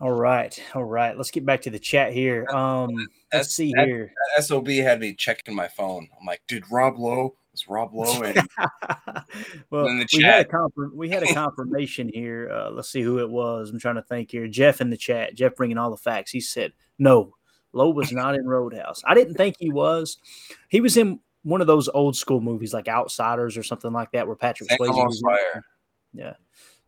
[0.00, 1.16] All right, all right.
[1.16, 2.46] Let's get back to the chat here.
[2.50, 2.94] Um,
[3.32, 4.12] let's see that- here.
[4.36, 6.08] That SOB had me checking my phone.
[6.20, 8.48] I'm like, dude, Rob Lowe was Rob Lowe, and
[9.70, 12.50] well, in the we had a confirm- we had a confirmation here.
[12.52, 13.70] Uh, let's see who it was.
[13.70, 14.46] I'm trying to think here.
[14.48, 15.34] Jeff in the chat.
[15.34, 16.30] Jeff bringing all the facts.
[16.30, 17.34] He said no.
[17.74, 19.02] Lowe was not in Roadhouse.
[19.06, 20.16] I didn't think he was.
[20.70, 24.26] He was in one of those old school movies like Outsiders or something like that,
[24.26, 24.80] where Patrick St.
[24.80, 25.36] Swayze was in it.
[25.36, 25.64] Fire.
[26.14, 26.32] Yeah.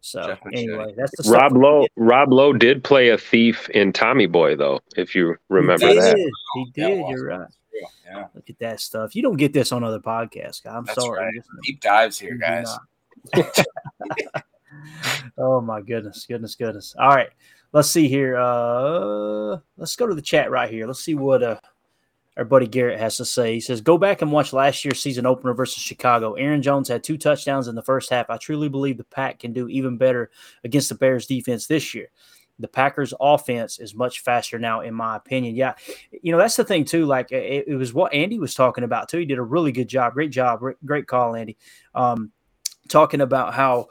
[0.01, 1.87] So Jeff anyway, that's the stuff Rob Lowe.
[1.97, 4.81] Rob Lowe did play a thief in Tommy Boy, though.
[4.97, 6.17] If you remember he that.
[6.17, 6.31] did.
[6.55, 7.05] He did.
[7.09, 7.49] You're right.
[8.07, 9.15] Yeah, Look at that stuff.
[9.15, 10.67] You don't get this on other podcasts.
[10.67, 11.25] I'm that's sorry.
[11.25, 11.35] right.
[11.63, 12.77] Deep dives here, guys.
[15.39, 16.95] oh my goodness, goodness, goodness.
[16.99, 17.31] All right,
[17.73, 18.37] let's see here.
[18.39, 20.87] Uh, let's go to the chat right here.
[20.87, 21.61] Let's see what uh,
[22.37, 23.55] our buddy Garrett has to say.
[23.55, 26.35] He says, "Go back and watch last year's season opener versus Chicago.
[26.35, 28.31] Aaron Jones had two touchdowns in the first half.
[28.31, 30.31] I truly believe the Pack can do even better
[30.65, 32.09] against the Bears defense this year.
[32.61, 35.57] The Packers offense is much faster now, in my opinion.
[35.57, 35.75] Yeah.
[36.23, 37.07] You know, that's the thing, too.
[37.07, 39.19] Like, it, it was what Andy was talking about, too.
[39.19, 40.13] He did a really good job.
[40.13, 40.61] Great job.
[40.85, 41.57] Great call, Andy.
[41.95, 42.33] Um,
[42.89, 43.89] talking about how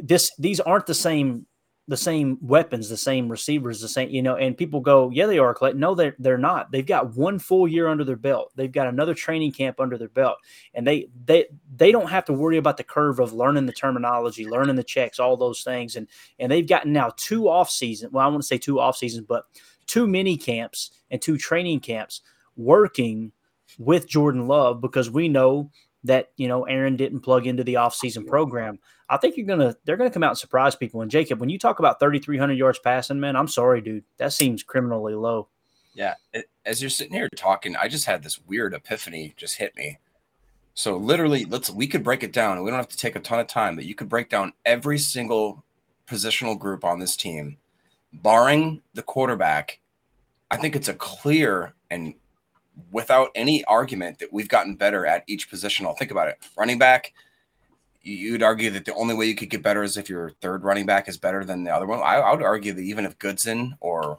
[0.00, 1.46] this these aren't the same
[1.86, 5.38] the same weapons, the same receivers, the same, you know, and people go, yeah, they
[5.38, 5.78] are, Clayton.
[5.78, 6.72] No, they're, they're not.
[6.72, 8.52] They've got one full year under their belt.
[8.56, 10.38] They've got another training camp under their belt.
[10.72, 11.44] And they, they,
[11.76, 15.20] they don't have to worry about the curve of learning the terminology, learning the checks,
[15.20, 15.96] all those things.
[15.96, 16.08] And,
[16.38, 18.10] and they've gotten now two off season.
[18.12, 19.44] Well, I want to say two off seasons, but
[19.86, 22.22] two mini camps and two training camps
[22.56, 23.30] working
[23.78, 25.70] with Jordan Love because we know
[26.04, 28.78] that you know Aaron didn't plug into the offseason program.
[29.08, 31.02] I think you're gonna they're gonna come out and surprise people.
[31.02, 34.62] And Jacob, when you talk about 3,300 yards passing, man, I'm sorry, dude, that seems
[34.62, 35.48] criminally low.
[35.94, 39.76] Yeah, it, as you're sitting here talking, I just had this weird epiphany just hit
[39.76, 39.98] me.
[40.74, 42.62] So literally, let's we could break it down.
[42.62, 44.98] We don't have to take a ton of time, but you could break down every
[44.98, 45.64] single
[46.06, 47.56] positional group on this team,
[48.12, 49.80] barring the quarterback.
[50.50, 52.14] I think it's a clear and
[52.90, 55.86] without any argument that we've gotten better at each position.
[55.86, 56.38] I'll think about it.
[56.56, 57.12] Running back,
[58.02, 60.86] you'd argue that the only way you could get better is if your third running
[60.86, 62.00] back is better than the other one.
[62.00, 64.18] I, I would argue that even if Goodson or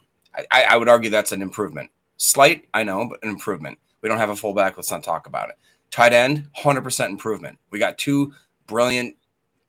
[0.51, 1.89] I, I, would argue that's an improvement.
[2.17, 3.77] Slight, I know, but an improvement.
[4.01, 4.75] We don't have a fullback.
[4.77, 5.55] Let's not talk about it.
[5.91, 7.57] Tight end, 100% improvement.
[7.71, 8.33] We got two
[8.67, 9.15] brilliant,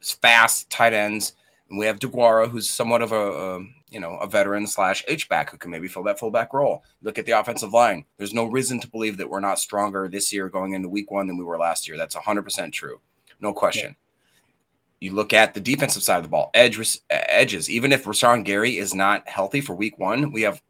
[0.00, 1.34] fast tight ends.
[1.68, 5.28] And we have Deguara, who's somewhat of a, a you know, a veteran slash H
[5.28, 6.82] back who can maybe fill that fullback role.
[7.02, 8.04] Look at the offensive line.
[8.18, 11.26] There's no reason to believe that we're not stronger this year going into week one
[11.26, 11.96] than we were last year.
[11.96, 13.00] That's 100% true.
[13.40, 13.90] No question.
[13.90, 15.08] Yeah.
[15.08, 16.80] You look at the defensive side of the ball, edge
[17.10, 17.68] edges.
[17.68, 20.62] Even if Rashan Gary is not healthy for week one, we have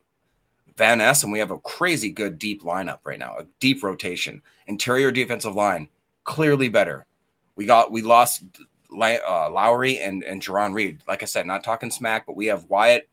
[0.77, 4.43] Van Ness and we have a crazy good deep lineup right now, a deep rotation.
[4.67, 5.89] Interior defensive line,
[6.25, 7.07] clearly better.
[7.55, 8.43] We got we lost
[8.91, 11.01] uh, Lowry and and Jarran Reed.
[11.07, 13.09] Like I said, not talking smack, but we have Wyatt,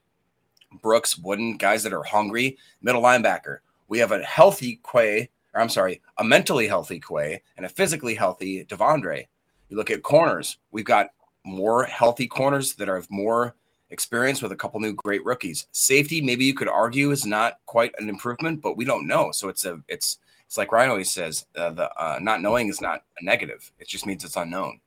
[0.81, 2.57] Brooks, Wooden, guys that are hungry.
[2.81, 3.59] Middle linebacker.
[3.87, 8.15] We have a healthy Quay, or I'm sorry, a mentally healthy Quay and a physically
[8.15, 9.27] healthy De'Vondre.
[9.69, 10.57] You look at corners.
[10.71, 11.11] We've got
[11.43, 13.55] more healthy corners that have more
[13.89, 15.67] experience with a couple new great rookies.
[15.71, 19.31] Safety, maybe you could argue, is not quite an improvement, but we don't know.
[19.31, 20.17] So it's a it's
[20.47, 23.71] it's like Ryan always says, uh, the uh, not knowing is not a negative.
[23.79, 24.79] It just means it's unknown.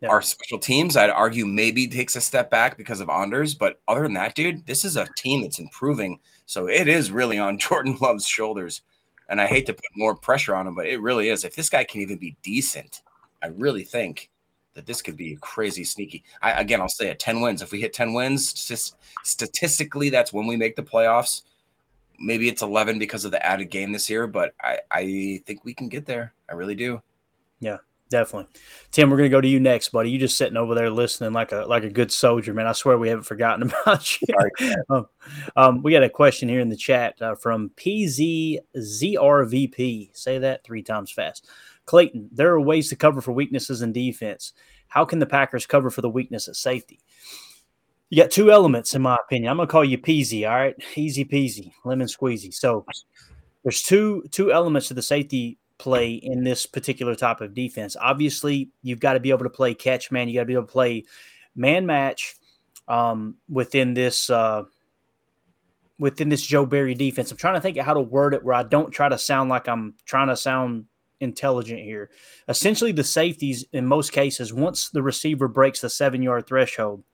[0.00, 0.08] Yeah.
[0.08, 3.54] Our special teams, I'd argue, maybe takes a step back because of Anders.
[3.54, 6.20] But other than that, dude, this is a team that's improving.
[6.46, 8.82] So it is really on Jordan Love's shoulders.
[9.28, 11.44] And I hate to put more pressure on him, but it really is.
[11.44, 13.02] If this guy can even be decent,
[13.42, 14.30] I really think
[14.74, 16.24] that this could be a crazy sneaky.
[16.42, 17.62] I, again, I'll say it 10 wins.
[17.62, 21.42] If we hit 10 wins, just statistically, that's when we make the playoffs.
[22.18, 25.74] Maybe it's 11 because of the added game this year, but I, I think we
[25.74, 26.32] can get there.
[26.48, 27.00] I really do.
[27.60, 27.78] Yeah
[28.10, 28.48] definitely.
[28.90, 30.10] Tim, we're gonna go to you next, buddy.
[30.10, 32.66] You just sitting over there listening like a like a good soldier, man.
[32.66, 34.26] I swear we haven't forgotten about you.
[34.90, 35.06] um,
[35.56, 38.60] um, we got a question here in the chat uh, from PZZRVP.
[40.16, 41.48] Say that three times fast.
[41.86, 44.52] Clayton, there are ways to cover for weaknesses in defense.
[44.88, 47.00] How can the Packers cover for the weakness at safety?
[48.10, 49.50] You got two elements, in my opinion.
[49.50, 50.48] I'm gonna call you peasy.
[50.48, 52.52] All right, easy peasy, lemon squeezy.
[52.52, 52.84] So
[53.62, 57.96] there's two two elements to the safety play in this particular type of defense.
[57.98, 60.28] Obviously, you've got to be able to play catch man.
[60.28, 61.04] You got to be able to play
[61.56, 62.36] man match
[62.86, 64.64] um, within this uh,
[65.98, 67.30] within this Joe Barry defense.
[67.30, 69.48] I'm trying to think of how to word it where I don't try to sound
[69.48, 70.84] like I'm trying to sound
[71.20, 72.10] intelligent here.
[72.48, 77.04] Essentially, the safeties in most cases, once the receiver breaks the seven yard threshold,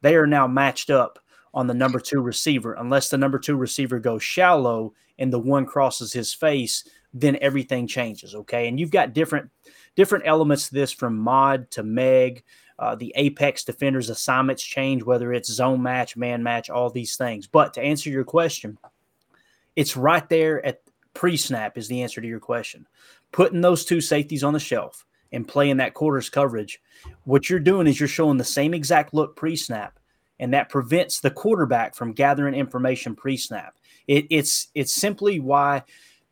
[0.00, 1.18] they are now matched up
[1.54, 2.74] on the number two receiver.
[2.74, 6.84] Unless the number two receiver goes shallow and the one crosses his face,
[7.20, 8.34] then everything changes.
[8.34, 9.50] Okay, and you've got different
[9.96, 12.44] different elements to this from mod to meg.
[12.78, 17.46] Uh, the apex defenders assignments change whether it's zone match, man match, all these things.
[17.46, 18.76] But to answer your question,
[19.76, 20.82] it's right there at
[21.14, 22.86] pre-snap is the answer to your question.
[23.32, 26.82] Putting those two safeties on the shelf and playing that quarters coverage,
[27.24, 29.98] what you're doing is you're showing the same exact look pre-snap,
[30.38, 33.74] and that prevents the quarterback from gathering information pre-snap.
[34.06, 35.82] It, it's it's simply why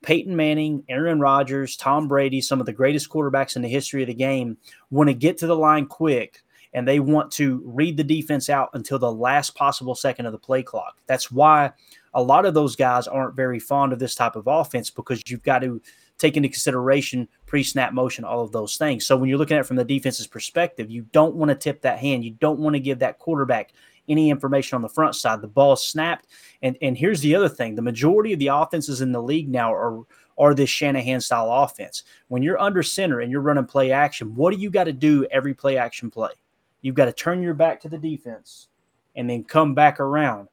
[0.04, 4.08] Peyton Manning, Aaron Rodgers, Tom Brady, some of the greatest quarterbacks in the history of
[4.08, 4.58] the game,
[4.90, 6.42] want to get to the line quick
[6.74, 10.38] and they want to read the defense out until the last possible second of the
[10.38, 10.98] play clock.
[11.06, 11.72] That's why
[12.12, 15.42] a lot of those guys aren't very fond of this type of offense because you've
[15.42, 15.80] got to
[16.18, 19.06] take into consideration pre-snap motion, all of those things.
[19.06, 21.80] So when you're looking at it from the defense's perspective, you don't want to tip
[21.82, 22.24] that hand.
[22.24, 23.72] You don't want to give that quarterback
[24.08, 25.40] any information on the front side.
[25.40, 26.26] The ball snapped.
[26.62, 29.72] And and here's the other thing: the majority of the offenses in the league now
[29.72, 30.02] are
[30.36, 32.02] are this Shanahan style offense.
[32.28, 35.26] When you're under center and you're running play action, what do you got to do
[35.30, 36.32] every play action play?
[36.80, 38.68] You've got to turn your back to the defense
[39.16, 40.48] and then come back around.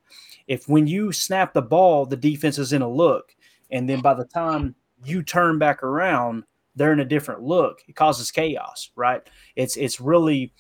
[0.48, 3.36] If when you snap the ball, the defense is in a look,
[3.72, 6.44] and then by the time you turn back around,
[6.76, 7.82] they're in a different look.
[7.88, 9.22] It causes chaos, right?
[9.56, 10.54] It's it's really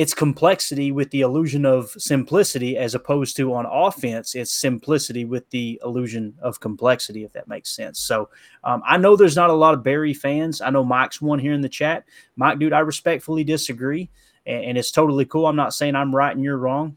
[0.00, 5.46] it's complexity with the illusion of simplicity as opposed to on offense it's simplicity with
[5.50, 8.00] the illusion of complexity if that makes sense.
[8.00, 8.30] So
[8.64, 10.62] um, i know there's not a lot of barry fans.
[10.62, 12.04] I know mike's one here in the chat.
[12.36, 14.08] Mike dude i respectfully disagree
[14.46, 15.46] and, and it's totally cool.
[15.46, 16.96] I'm not saying i'm right and you're wrong.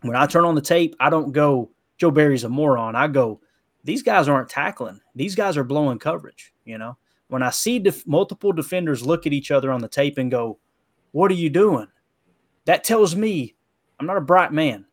[0.00, 2.96] When i turn on the tape i don't go joe barry's a moron.
[2.96, 3.42] I go
[3.84, 5.02] these guys aren't tackling.
[5.14, 6.96] These guys are blowing coverage you know?
[7.28, 10.58] When i see def- multiple defenders look at each other on the tape and go
[11.12, 11.88] what are you doing
[12.68, 13.54] that tells me
[13.98, 14.84] I'm not a bright man,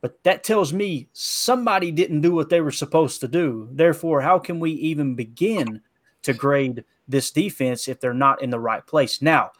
[0.00, 3.68] but that tells me somebody didn't do what they were supposed to do.
[3.70, 5.80] Therefore, how can we even begin
[6.22, 9.22] to grade this defense if they're not in the right place?
[9.22, 9.52] Now,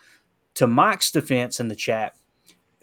[0.55, 2.17] to Mike's defense in the chat,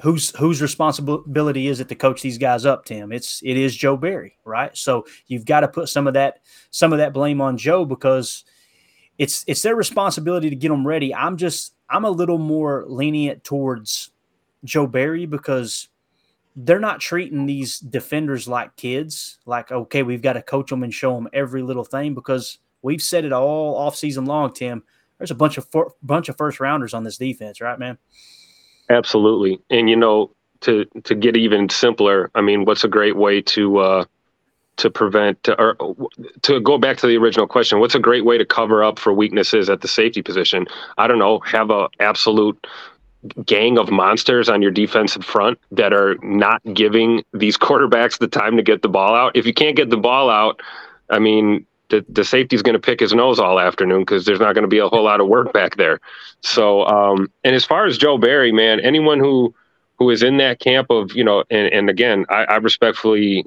[0.01, 3.11] whose whose responsibility is it to coach these guys up, Tim?
[3.11, 4.75] It's it is Joe Barry, right?
[4.77, 6.39] So you've got to put some of that
[6.71, 8.45] some of that blame on Joe because
[9.17, 11.13] it's it's their responsibility to get them ready.
[11.13, 14.11] I'm just I'm a little more lenient towards
[14.67, 15.89] Joe Barry because
[16.55, 19.37] they're not treating these defenders like kids.
[19.45, 23.01] Like, okay, we've got to coach them and show them every little thing because we've
[23.01, 24.83] said it all off season long, Tim.
[25.17, 27.97] There's a bunch of for, bunch of first rounders on this defense, right, man?
[28.89, 29.59] Absolutely.
[29.69, 33.77] And you know, to to get even simpler, I mean, what's a great way to
[33.77, 34.05] uh,
[34.77, 35.75] to prevent or
[36.43, 37.79] to go back to the original question?
[37.79, 40.67] What's a great way to cover up for weaknesses at the safety position?
[40.97, 41.39] I don't know.
[41.39, 42.65] Have a absolute
[43.45, 48.57] gang of monsters on your defensive front that are not giving these quarterbacks the time
[48.57, 49.35] to get the ball out.
[49.35, 50.61] If you can't get the ball out,
[51.09, 54.53] I mean, the, the safety's going to pick his nose all afternoon because there's not
[54.53, 55.99] going to be a whole lot of work back there.
[56.41, 59.53] So, um, and as far as Joe Barry, man, anyone who
[59.97, 63.45] who is in that camp of you know, and, and again, I, I respectfully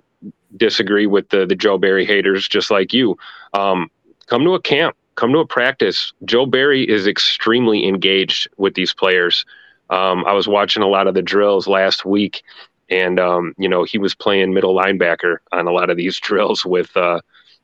[0.56, 3.16] disagree with the the Joe Barry haters, just like you.
[3.54, 3.90] Um,
[4.26, 6.12] come to a camp, come to a practice.
[6.24, 9.44] Joe Barry is extremely engaged with these players.
[9.90, 12.42] Um, I was watching a lot of the drills last week,
[12.88, 16.64] and um, you know he was playing middle linebacker on a lot of these drills
[16.64, 17.20] with uh,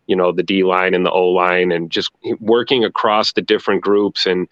[0.07, 2.11] you know the D line and the O line, and just
[2.41, 4.27] working across the different groups.
[4.27, 4.49] And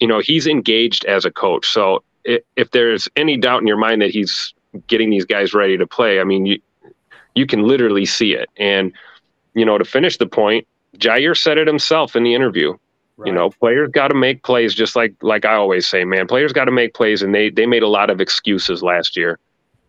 [0.00, 1.68] you know he's engaged as a coach.
[1.68, 4.54] So if, if there's any doubt in your mind that he's
[4.86, 6.60] getting these guys ready to play, I mean you
[7.34, 8.48] you can literally see it.
[8.56, 8.92] And
[9.54, 12.76] you know to finish the point, Jaire said it himself in the interview.
[13.16, 13.28] Right.
[13.28, 16.26] You know, players got to make plays, just like like I always say, man.
[16.26, 19.38] Players got to make plays, and they they made a lot of excuses last year.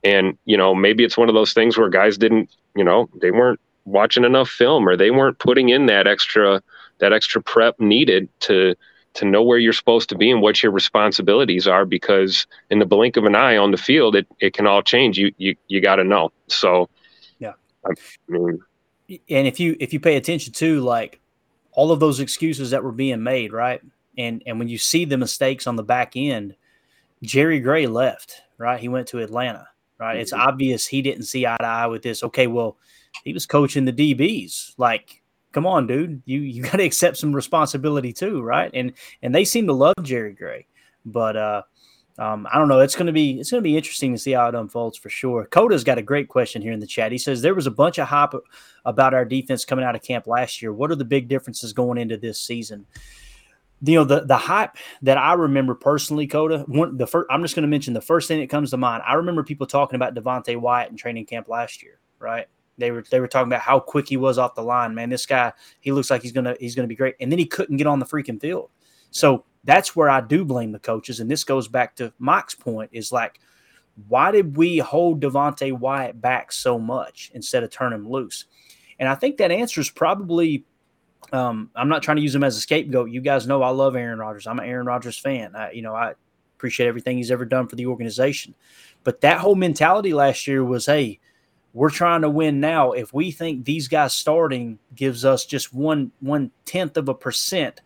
[0.04, 3.32] And you know, maybe it's one of those things where guys didn't, you know, they
[3.32, 6.62] weren't watching enough film, or they weren't putting in that extra
[7.00, 8.76] that extra prep needed to
[9.14, 11.86] to know where you're supposed to be and what your responsibilities are.
[11.86, 15.18] Because in the blink of an eye on the field, it it can all change.
[15.18, 16.32] You you you got to know.
[16.48, 16.90] So,
[17.40, 17.54] yeah,
[17.86, 17.94] I
[18.28, 18.60] mean,
[19.30, 21.22] and if you if you pay attention to like
[21.76, 23.82] all of those excuses that were being made, right?
[24.18, 26.56] And and when you see the mistakes on the back end,
[27.24, 28.80] Jerry Gray left, right?
[28.80, 29.68] He went to Atlanta,
[30.00, 30.14] right?
[30.14, 30.22] Mm-hmm.
[30.22, 32.24] It's obvious he didn't see eye to eye with this.
[32.24, 32.78] Okay, well,
[33.24, 34.74] he was coaching the DBs.
[34.78, 35.22] Like,
[35.52, 38.72] come on, dude, you you got to accept some responsibility too, right?
[38.74, 40.68] And and they seem to love Jerry Gray,
[41.06, 41.64] but uh,
[42.20, 42.80] um, I don't know.
[42.80, 45.46] It's to be it's to be interesting to see how it unfolds for sure.
[45.46, 47.12] Coda's got a great question here in the chat.
[47.12, 48.34] He says there was a bunch of hype
[48.86, 50.72] about our defense coming out of camp last year.
[50.72, 52.86] What are the big differences going into this season?
[53.82, 56.60] You know the the hype that I remember personally, Coda.
[56.68, 59.04] One, the first, I'm just to mention the first thing that comes to mind.
[59.06, 62.48] I remember people talking about Devonte Wyatt in training camp last year, right?
[62.78, 64.94] They were they were talking about how quick he was off the line.
[64.94, 67.16] Man, this guy he looks like he's gonna he's gonna be great.
[67.20, 68.70] And then he couldn't get on the freaking field.
[69.12, 71.20] So that's where I do blame the coaches.
[71.20, 73.40] And this goes back to Mike's point is like,
[74.08, 78.46] why did we hold Devonte Wyatt back so much instead of turn him loose?
[79.00, 80.66] And I think that answer is probably.
[81.32, 83.10] Um, I'm not trying to use him as a scapegoat.
[83.10, 84.46] You guys know I love Aaron Rodgers.
[84.46, 85.56] I'm an Aaron Rodgers fan.
[85.56, 86.14] I, you know, I
[86.58, 88.54] appreciate everything he's ever done for the organization.
[89.04, 91.20] But that whole mentality last year was, hey,
[91.74, 92.92] we're trying to win now.
[92.92, 97.82] If we think these guys starting gives us just one one tenth of a percent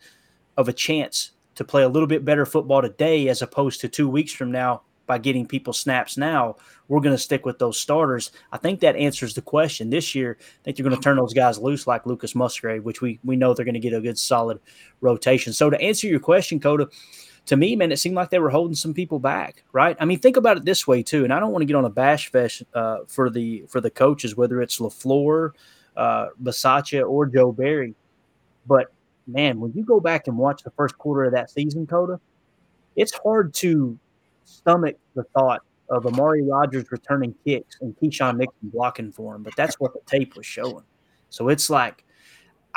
[0.57, 4.07] of a chance to play a little bit better football today as opposed to two
[4.07, 6.55] weeks from now by getting people snaps now,
[6.87, 8.31] we're going to stick with those starters.
[8.51, 9.89] I think that answers the question.
[9.89, 13.01] This year, I think you're going to turn those guys loose like Lucas Musgrave, which
[13.01, 14.59] we we know they're going to get a good solid
[15.01, 15.53] rotation.
[15.53, 16.87] So to answer your question, Coda,
[17.47, 19.95] to me, man, it seemed like they were holding some people back, right?
[19.99, 21.85] I mean, think about it this way too, and I don't want to get on
[21.85, 25.51] a bash fest uh, for the for the coaches, whether it's LaFleur,
[25.95, 26.27] uh,
[27.07, 27.95] or Joe Barry,
[28.67, 28.91] but
[29.27, 32.19] man, when you go back and watch the first quarter of that season, Coda,
[32.95, 33.97] it's hard to
[34.45, 39.55] stomach the thought of Amari Rogers returning kicks and Keisean Nixon blocking for him, but
[39.55, 40.83] that's what the tape was showing.
[41.29, 42.03] So it's like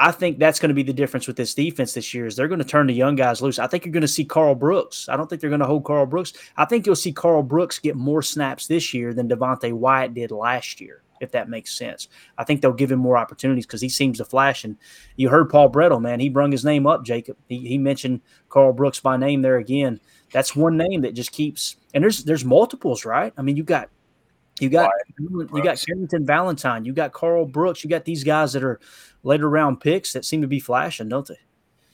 [0.01, 2.49] I think that's going to be the difference with this defense this year is they're
[2.49, 3.59] going to turn the young guys loose.
[3.59, 5.11] I think you're going to see Karl Brooks.
[5.11, 6.33] I don't think they're going to hold Karl Brooks.
[6.57, 10.31] I think you'll see Karl Brooks get more snaps this year than Devonte Wyatt did
[10.31, 12.09] last year, if that makes sense.
[12.39, 14.65] I think they'll give him more opportunities because he seems to flash.
[14.65, 14.77] And
[15.17, 16.19] you heard Paul Bretl, man.
[16.19, 17.37] He brung his name up, Jacob.
[17.49, 20.01] He, he mentioned Karl Brooks by name there again.
[20.33, 23.33] That's one name that just keeps and there's there's multiples, right?
[23.37, 23.89] I mean, you got
[24.61, 28.53] you got Wyatt, you got Carrington Valentine, you got Karl Brooks, you got these guys
[28.53, 28.79] that are
[29.23, 31.39] later round picks that seem to be flashing, don't they?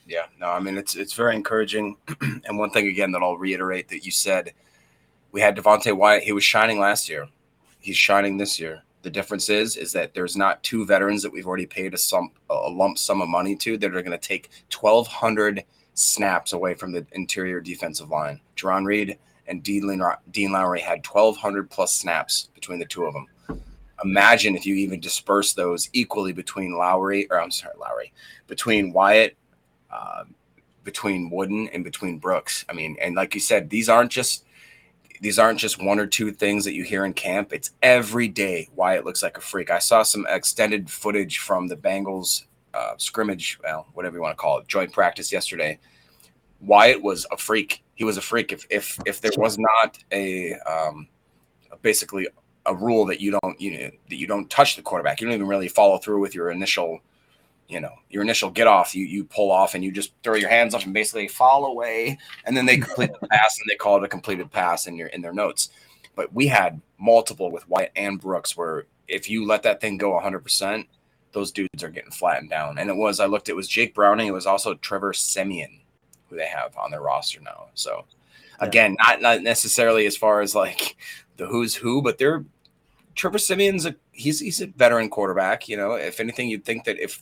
[0.05, 1.97] Yeah, no, I mean it's it's very encouraging.
[2.45, 4.53] and one thing again that I'll reiterate that you said
[5.31, 6.23] we had Devonte Wyatt.
[6.23, 7.27] He was shining last year.
[7.79, 8.83] He's shining this year.
[9.03, 12.31] The difference is is that there's not two veterans that we've already paid a sum
[12.49, 16.91] a lump sum of money to that are going to take 1,200 snaps away from
[16.91, 18.39] the interior defensive line.
[18.55, 19.17] Jarran Reed
[19.47, 23.27] and Dean, Dean Lowry had 1,200 plus snaps between the two of them
[24.03, 28.13] imagine if you even disperse those equally between Lowry, or I'm sorry, Lowry,
[28.47, 29.35] between Wyatt,
[29.91, 30.23] uh,
[30.83, 32.65] between Wooden, and between Brooks.
[32.69, 34.45] I mean, and like you said, these aren't just
[35.21, 37.53] these aren't just one or two things that you hear in camp.
[37.53, 39.71] It's every day why it looks like a freak.
[39.71, 42.43] I saw some extended footage from the Bengals
[42.73, 45.79] uh, scrimmage, well, whatever you want to call it, joint practice yesterday.
[46.61, 47.83] Wyatt was a freak.
[47.95, 48.51] He was a freak.
[48.51, 51.07] If if if there was not a um,
[51.81, 52.27] basically
[52.65, 55.21] a rule that you don't you know that you don't touch the quarterback.
[55.21, 56.99] You don't even really follow through with your initial,
[57.67, 58.95] you know, your initial get off.
[58.95, 62.17] You you pull off and you just throw your hands up and basically fall away,
[62.45, 65.07] and then they complete the pass and they call it a completed pass in your
[65.07, 65.69] in their notes.
[66.15, 70.11] But we had multiple with Wyatt and Brooks where if you let that thing go
[70.11, 70.87] 100 percent,
[71.31, 72.77] those dudes are getting flattened down.
[72.77, 75.81] And it was I looked, it was Jake Browning, it was also Trevor Siemian
[76.29, 77.67] who they have on their roster now.
[77.73, 78.05] So
[78.59, 80.97] again, not not necessarily as far as like
[81.37, 82.45] the who's who, but they're
[83.15, 85.67] Trevor Siemian's a he's he's a veteran quarterback.
[85.67, 87.21] You know, if anything, you'd think that if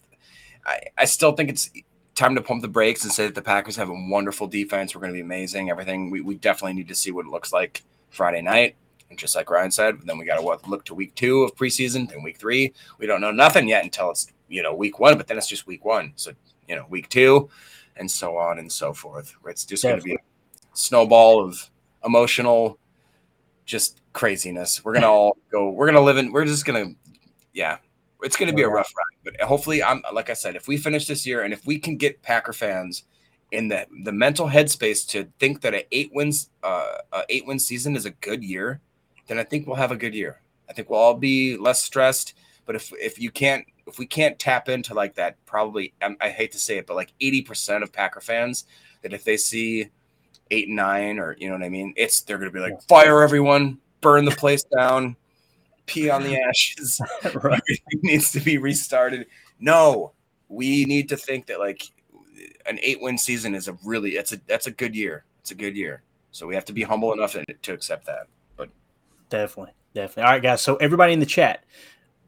[0.65, 1.69] I, I still think it's
[2.15, 4.95] time to pump the brakes and say that the Packers have a wonderful defense.
[4.95, 5.69] We're going to be amazing.
[5.69, 8.75] Everything we, we definitely need to see what it looks like Friday night.
[9.09, 12.11] And just like Ryan said, then we got to look to week two of preseason
[12.11, 12.73] and week three.
[12.97, 15.67] We don't know nothing yet until it's you know week one, but then it's just
[15.67, 16.13] week one.
[16.15, 16.31] So
[16.67, 17.49] you know week two,
[17.97, 19.35] and so on and so forth.
[19.45, 20.17] It's just going to be a
[20.73, 21.69] snowball of
[22.03, 22.79] emotional,
[23.65, 24.83] just craziness.
[24.83, 25.69] We're gonna all go.
[25.69, 26.31] We're gonna live in.
[26.31, 26.93] We're just gonna,
[27.53, 27.77] yeah.
[28.25, 31.05] It's gonna be a rough ride, but hopefully, I'm like I said, if we finish
[31.05, 33.03] this year and if we can get Packer fans
[33.51, 37.59] in the the mental headspace to think that a eight wins, uh, a eight win
[37.59, 38.81] season is a good year,
[39.27, 40.41] then I think we'll have a good year.
[40.67, 42.33] I think we'll all be less stressed.
[42.65, 46.51] But if if you can't if we can't tap into like that, probably I hate
[46.53, 48.65] to say it, but like eighty percent of Packer fans
[49.03, 49.89] that if they see
[50.51, 53.21] eight and nine or you know what I mean, it's they're gonna be like fire
[53.21, 55.15] everyone, burn the place down,
[55.85, 56.99] pee on the ashes.
[57.23, 57.35] right.
[57.35, 59.27] Everything needs to be restarted.
[59.59, 60.13] No,
[60.49, 61.83] we need to think that like
[62.65, 65.25] an eight win season is a really that's a that's a good year.
[65.39, 66.01] It's a good year.
[66.31, 68.27] So we have to be humble enough to accept that.
[68.57, 68.69] But
[69.29, 70.23] definitely, definitely.
[70.23, 70.61] All right, guys.
[70.61, 71.63] So everybody in the chat,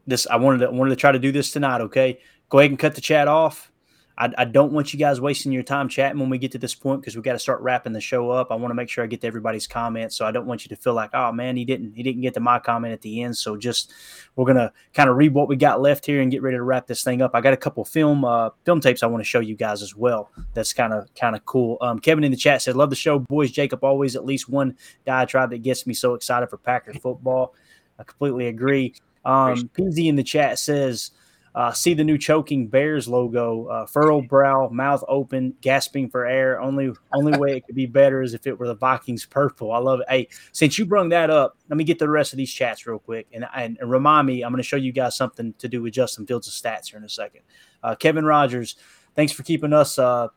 [0.05, 1.81] this I wanted to I wanted to try to do this tonight.
[1.81, 3.71] Okay, go ahead and cut the chat off.
[4.17, 6.73] I, I, don't want you guys wasting your time chatting when we get to this
[6.73, 8.51] point because we got to start wrapping the show up.
[8.51, 10.69] I want to make sure I get to everybody's comments, so I don't want you
[10.69, 13.21] to feel like, oh man, he didn't he didn't get to my comment at the
[13.21, 13.37] end.
[13.37, 13.93] So just
[14.35, 16.87] we're gonna kind of read what we got left here and get ready to wrap
[16.87, 17.31] this thing up.
[17.35, 19.95] I got a couple film uh, film tapes I want to show you guys as
[19.95, 20.31] well.
[20.55, 21.77] That's kind of kind of cool.
[21.81, 24.75] Um, Kevin in the chat said, "Love the show, boys." Jacob always at least one
[25.05, 27.53] diatribe that gets me so excited for Packers football.
[27.99, 28.95] I completely agree.
[29.25, 31.11] Um, PZ in the chat says.
[31.57, 36.61] Uh, see the new choking Bears logo, uh, furrowed brow, mouth open, gasping for air.
[36.61, 39.71] Only only way it could be better is if it were the Vikings purple.
[39.71, 40.05] I love it.
[40.07, 42.99] Hey, since you brung that up, let me get the rest of these chats real
[42.99, 44.43] quick and, and, and remind me.
[44.43, 47.03] I'm going to show you guys something to do with Justin Fields' stats here in
[47.03, 47.41] a second.
[47.81, 48.75] Uh, Kevin Rogers,
[49.15, 49.97] thanks for keeping us.
[49.97, 50.27] Uh,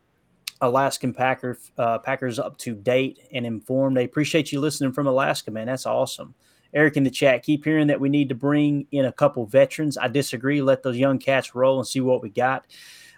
[0.63, 3.95] Alaskan Packer uh, Packers up to date and informed.
[3.95, 5.67] They appreciate you listening from Alaska, man.
[5.67, 6.35] That's awesome.
[6.75, 9.99] Eric in the chat, keep hearing that we need to bring in a couple veterans.
[9.99, 10.63] I disagree.
[10.63, 12.67] Let those young cats roll and see what we got.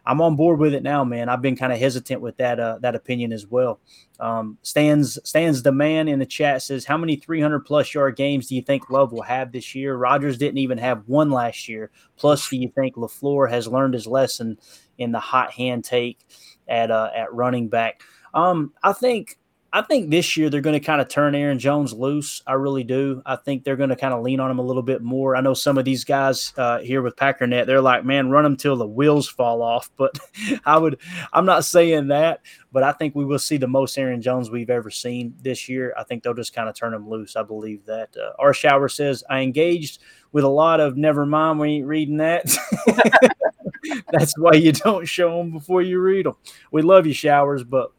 [0.05, 1.29] I'm on board with it now, man.
[1.29, 3.81] I've been kind of hesitant with that uh, that opinion as well.
[4.19, 8.49] Um, stands stands the man in the chat says, "How many 300 plus yard games
[8.49, 9.97] do you think Love will have this year?
[9.97, 11.91] Rodgers didn't even have one last year.
[12.17, 14.59] Plus, do you think LaFleur has learned his lesson
[14.99, 16.19] in the hot hand take
[16.67, 18.03] at uh, at running back?
[18.35, 19.39] Um, I think
[19.75, 22.43] I think this year they're going to kind of turn Aaron Jones loose.
[22.47, 23.23] I really do.
[23.25, 25.35] I think they're going to kind of lean on him a little bit more.
[25.35, 28.57] I know some of these guys uh, here with Packernet, they're like, man, run him
[28.57, 29.91] till the wheels fall off.
[30.03, 30.19] But
[30.67, 30.99] I would,
[31.33, 32.41] I'm not saying that,
[32.73, 35.95] but I think we will see the most Aaron Jones we've ever seen this year.
[35.97, 37.37] I think they'll just kind of turn him loose.
[37.37, 38.17] I believe that.
[38.17, 40.03] Uh, our shower says, I engaged
[40.33, 42.53] with a lot of never mind, we ain't reading that.
[44.11, 46.35] That's why you don't show them before you read them.
[46.73, 47.93] We love you, showers, but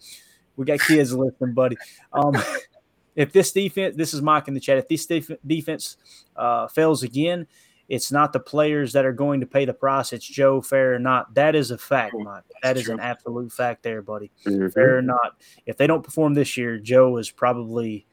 [0.56, 1.78] we got kids listening, buddy.
[2.12, 2.36] Um,
[3.16, 4.78] if this defense, this is Mike in the chat.
[4.78, 5.98] If this def- defense
[6.36, 7.48] uh, fails again,
[7.90, 10.14] it's not the players that are going to pay the price.
[10.14, 11.34] It's Joe, fair or not.
[11.36, 12.44] That is a fact, Mike.
[12.62, 14.32] That is an absolute fact there, buddy.
[14.46, 14.70] Mm-hmm.
[14.70, 15.36] Fair or not.
[15.66, 18.08] If they don't perform this year, Joe is probably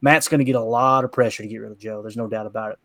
[0.00, 2.02] Matt's going to get a lot of pressure to get rid of Joe.
[2.02, 2.78] There's no doubt about it.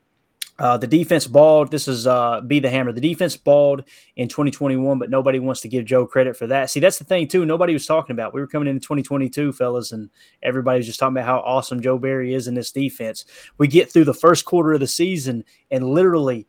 [0.62, 1.72] Uh, the defense balled.
[1.72, 2.92] This is uh, be the hammer.
[2.92, 3.84] The defense balled
[4.16, 6.70] in 2021, but nobody wants to give Joe credit for that.
[6.70, 7.48] See, that's the thing too.
[7.48, 8.32] Nobody was talking about.
[8.32, 10.12] We were coming into 2022, fellas, and
[10.44, 13.26] everybody was just talking about how awesome Joe Barry is in this defense.
[13.58, 16.48] We get through the first quarter of the season, and literally,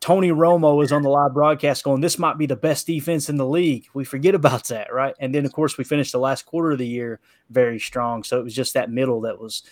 [0.00, 3.36] Tony Romo is on the live broadcast going, "This might be the best defense in
[3.36, 5.14] the league." We forget about that, right?
[5.20, 7.20] And then, of course, we finished the last quarter of the year
[7.50, 8.22] very strong.
[8.22, 9.64] So it was just that middle that was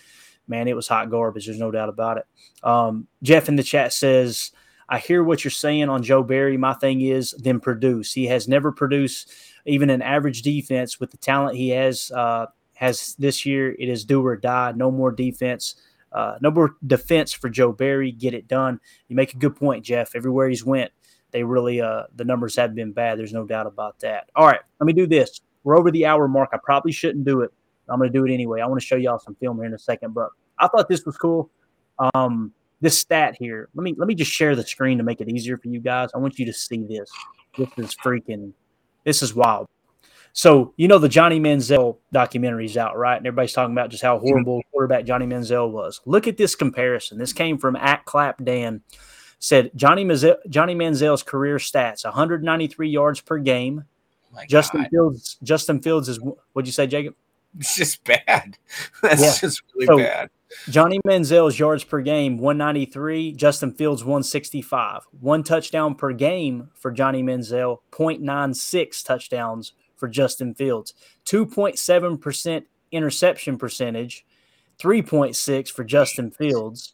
[0.47, 1.45] man, it was hot garbage.
[1.45, 2.25] There's no doubt about it.
[2.63, 4.51] Um, Jeff in the chat says,
[4.89, 6.57] I hear what you're saying on Joe Barry.
[6.57, 8.13] My thing is, then produce.
[8.13, 9.31] He has never produced
[9.65, 12.11] even an average defense with the talent he has.
[12.11, 14.71] Uh, has this year, it is do or die.
[14.75, 15.75] No more defense.
[16.11, 18.11] Uh, no more defense for Joe Barry.
[18.11, 18.79] Get it done.
[19.07, 20.15] You make a good point, Jeff.
[20.15, 20.91] Everywhere he's went,
[21.31, 23.19] they really uh, the numbers have been bad.
[23.19, 24.29] There's no doubt about that.
[24.35, 25.41] All right, let me do this.
[25.63, 26.51] We're over the hour mark.
[26.53, 27.51] I probably shouldn't do it.
[27.89, 28.61] I'm going to do it anyway.
[28.61, 30.29] I want to show y'all some film here in a second, but
[30.59, 31.49] I thought this was cool.
[32.13, 33.69] Um, this stat here.
[33.73, 36.09] Let me let me just share the screen to make it easier for you guys.
[36.13, 37.11] I want you to see this.
[37.57, 38.53] This is freaking.
[39.03, 39.67] This is wild.
[40.33, 43.17] So you know the Johnny Manziel documentary's out, right?
[43.17, 46.01] And everybody's talking about just how horrible quarterback Johnny Manziel was.
[46.05, 47.17] Look at this comparison.
[47.17, 48.81] This came from at Clap Dan.
[49.39, 53.85] Said Johnny Manziel, Johnny Manziel's career stats: 193 yards per game.
[54.35, 54.89] Oh Justin God.
[54.89, 55.37] Fields.
[55.41, 56.19] Justin Fields is.
[56.53, 57.15] What'd you say, Jacob?
[57.57, 58.57] It's just bad.
[59.01, 59.35] That's yeah.
[59.39, 60.29] just really so, bad.
[60.69, 65.01] Johnny Manziel's yards per game 193, Justin Fields 165.
[65.19, 70.93] One touchdown per game for Johnny Manziel, 0.96 touchdowns for Justin Fields.
[71.25, 74.25] 2.7% interception percentage,
[74.79, 76.93] 3.6 for Justin Fields.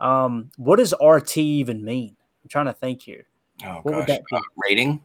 [0.00, 2.16] Um, what does RT even mean?
[2.42, 3.26] I'm trying to think here.
[3.64, 3.98] Oh, what gosh.
[3.98, 4.36] would that be?
[4.36, 5.02] Uh, rating?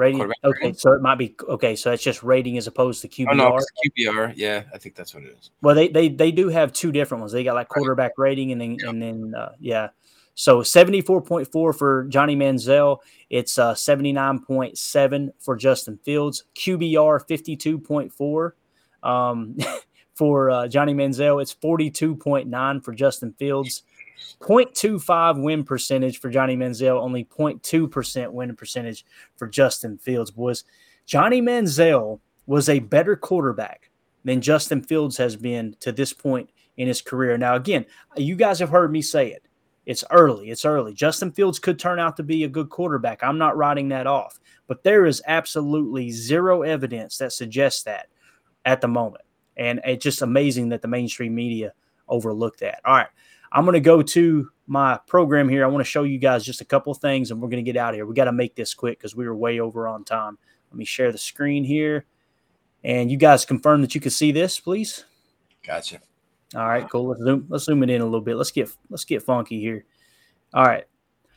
[0.00, 0.22] Rating.
[0.22, 0.74] Okay, rating?
[0.74, 1.76] so it might be okay.
[1.76, 3.28] So it's just rating as opposed to QBR.
[3.32, 4.32] Oh, no, QBR.
[4.34, 5.50] Yeah, I think that's what it is.
[5.60, 7.32] Well, they they they do have two different ones.
[7.32, 8.30] They got like quarterback right.
[8.30, 8.88] rating and then yeah.
[8.88, 9.88] and then uh, yeah.
[10.34, 12.98] So 74.4 for Johnny Manziel.
[13.28, 16.44] It's uh, 79.7 for Justin Fields.
[16.54, 18.52] QBR 52.4
[19.02, 19.58] um,
[20.14, 21.42] for uh, Johnny Manziel.
[21.42, 23.82] It's 42.9 for Justin Fields.
[24.40, 29.04] 0.25 win percentage for Johnny Manziel, only 0.2% win percentage
[29.36, 30.30] for Justin Fields.
[30.30, 30.64] Boys,
[31.06, 33.90] Johnny Manziel was a better quarterback
[34.24, 37.36] than Justin Fields has been to this point in his career.
[37.36, 37.84] Now, again,
[38.16, 39.44] you guys have heard me say it.
[39.86, 40.50] It's early.
[40.50, 40.94] It's early.
[40.94, 43.22] Justin Fields could turn out to be a good quarterback.
[43.22, 48.08] I'm not writing that off, but there is absolutely zero evidence that suggests that
[48.64, 49.24] at the moment.
[49.56, 51.72] And it's just amazing that the mainstream media
[52.08, 52.80] overlooked that.
[52.84, 53.08] All right.
[53.52, 55.64] I'm going to go to my program here.
[55.64, 57.78] I want to show you guys just a couple things and we're going to get
[57.78, 58.06] out of here.
[58.06, 60.38] We got to make this quick because we were way over on time.
[60.70, 62.04] Let me share the screen here.
[62.84, 65.04] And you guys confirm that you can see this, please.
[65.66, 66.00] Gotcha.
[66.54, 67.08] All right, cool.
[67.08, 68.36] Let's zoom, let's zoom it in a little bit.
[68.36, 69.84] Let's get let's get funky here.
[70.52, 70.84] All right.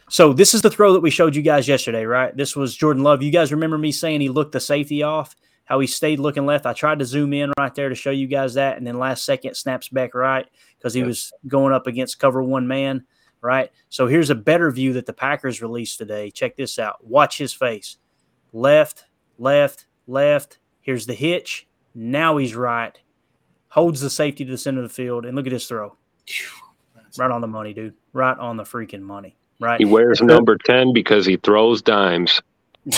[0.10, 2.36] So this is the throw that we showed you guys yesterday, right?
[2.36, 3.22] This was Jordan Love.
[3.22, 5.36] You guys remember me saying he looked the safety off,
[5.66, 6.66] how he stayed looking left.
[6.66, 9.26] I tried to zoom in right there to show you guys that, and then last
[9.26, 10.46] second snaps back right
[10.78, 11.08] because he yep.
[11.08, 13.06] was going up against cover one man,
[13.42, 13.72] right?
[13.90, 16.32] So here's a better view that the Packers released today.
[16.32, 17.06] Check this out.
[17.06, 17.98] Watch his face.
[18.52, 19.06] Left,
[19.38, 20.60] left, left.
[20.82, 21.68] Here's the hitch.
[21.96, 23.00] Now he's right.
[23.70, 25.26] Holds the safety to the center of the field.
[25.26, 25.96] And look at his throw.
[27.18, 27.94] Right on the money, dude.
[28.12, 29.36] Right on the freaking money.
[29.60, 29.80] Right.
[29.80, 32.42] He wears number 10 because he throws dimes.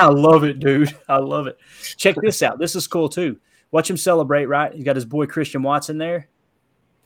[0.00, 0.96] I love it, dude.
[1.08, 1.58] I love it.
[1.96, 2.58] Check this out.
[2.58, 3.38] This is cool too.
[3.70, 4.72] Watch him celebrate, right?
[4.72, 6.28] He's got his boy Christian Watson there.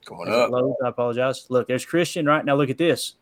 [0.05, 0.51] Going up.
[0.85, 1.47] I apologize.
[1.49, 2.45] Look, there's Christian, right?
[2.45, 3.15] Now look at this.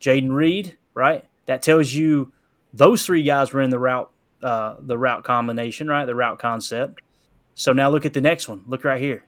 [0.00, 1.24] Jayden Reed, right?
[1.46, 2.32] That tells you
[2.72, 4.10] those three guys were in the route,
[4.42, 6.04] uh, the route combination, right?
[6.04, 7.00] The route concept.
[7.54, 8.62] So now look at the next one.
[8.66, 9.24] Look right here.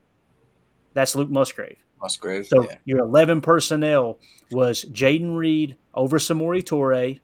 [0.94, 1.76] That's Luke Musgrave.
[2.00, 2.46] Musgrave.
[2.46, 2.76] So yeah.
[2.84, 4.18] your 11 personnel
[4.50, 7.20] was Jayden Reed over Samori Toure,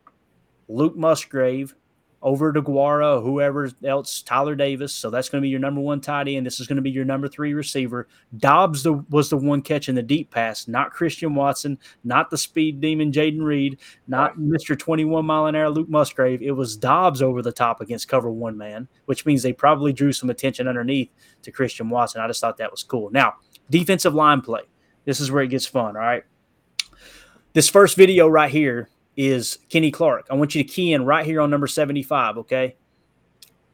[0.69, 1.75] Luke Musgrave,
[2.21, 4.93] over Deguara, whoever else, Tyler Davis.
[4.93, 6.45] So that's going to be your number one tight end.
[6.45, 8.09] This is going to be your number three receiver.
[8.39, 12.81] Doubs the, was the one catching the deep pass, not Christian Watson, not the speed
[12.81, 13.79] demon Jayden Reed,
[14.09, 14.77] not Mr.
[14.77, 16.43] 21 mile an hour Luke Musgrave.
[16.43, 20.13] It was Doubs over the top against cover one man, which means they probably drew
[20.13, 21.11] some attention underneath
[21.43, 22.21] to Christian Watson.
[22.21, 23.11] I just thought that was cool.
[23.11, 23.35] Now,
[23.71, 24.63] defensive line play.
[25.05, 25.97] This is where it gets fun.
[25.97, 26.25] All right.
[27.55, 28.89] This first video right here
[29.19, 30.29] is Kenny Clark.
[30.31, 32.77] I want you to key in right here on number 75, okay?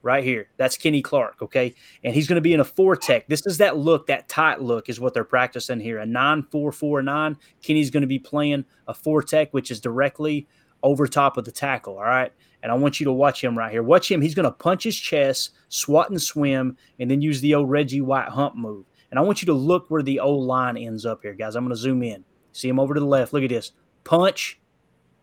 [0.01, 0.49] Right here.
[0.57, 1.75] That's Kenny Clark, okay?
[2.03, 3.27] And he's going to be in a four tech.
[3.29, 5.99] This is that look, that tight look is what they're practicing here.
[5.99, 7.37] A 9 4 4 9.
[7.63, 10.49] Kenny's going to be playing a four tech, which is directly
[10.83, 12.33] over top of the tackle, all right?
[12.63, 13.83] And I want you to watch him right here.
[13.83, 14.23] Watch him.
[14.23, 18.01] He's going to punch his chest, swat and swim, and then use the old Reggie
[18.01, 18.87] White hump move.
[19.11, 21.55] And I want you to look where the old line ends up here, guys.
[21.55, 22.25] I'm going to zoom in.
[22.53, 23.35] See him over to the left.
[23.35, 23.73] Look at this.
[24.05, 24.59] Punch,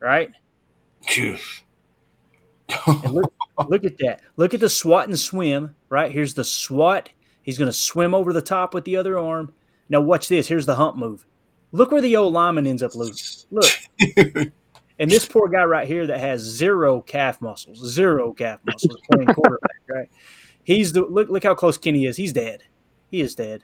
[0.01, 0.31] right?
[3.09, 3.33] look,
[3.67, 4.21] look at that.
[4.37, 6.11] Look at the swat and swim, right?
[6.11, 7.09] Here's the swat.
[7.43, 9.53] He's going to swim over the top with the other arm.
[9.89, 10.47] Now, watch this.
[10.47, 11.25] Here's the hump move.
[11.71, 13.47] Look where the old lineman ends up losing.
[13.49, 13.71] Look.
[14.99, 19.27] and this poor guy right here that has zero calf muscles, zero calf muscles playing
[19.33, 20.09] quarterback, right?
[20.63, 22.17] He's the look, look how close Kenny is.
[22.17, 22.63] He's dead.
[23.09, 23.63] He is dead.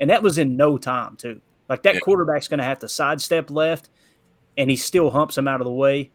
[0.00, 1.40] and that was in no time, too.
[1.68, 3.90] Like that quarterback's going to have to sidestep left
[4.56, 6.10] and he still humps him out of the way.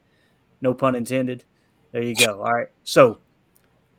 [0.61, 1.43] No pun intended.
[1.91, 2.41] There you go.
[2.41, 2.67] All right.
[2.83, 3.19] So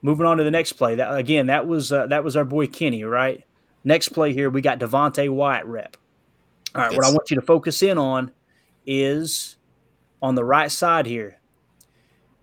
[0.01, 0.97] moving on to the next play.
[0.97, 3.45] That again, that was uh, that was our boy Kenny, right?
[3.85, 5.97] Next play here, we got Devonte Wyatt rep.
[6.75, 6.97] All right, yes.
[6.97, 8.31] what I want you to focus in on
[8.87, 9.57] is
[10.23, 11.39] on the right side here.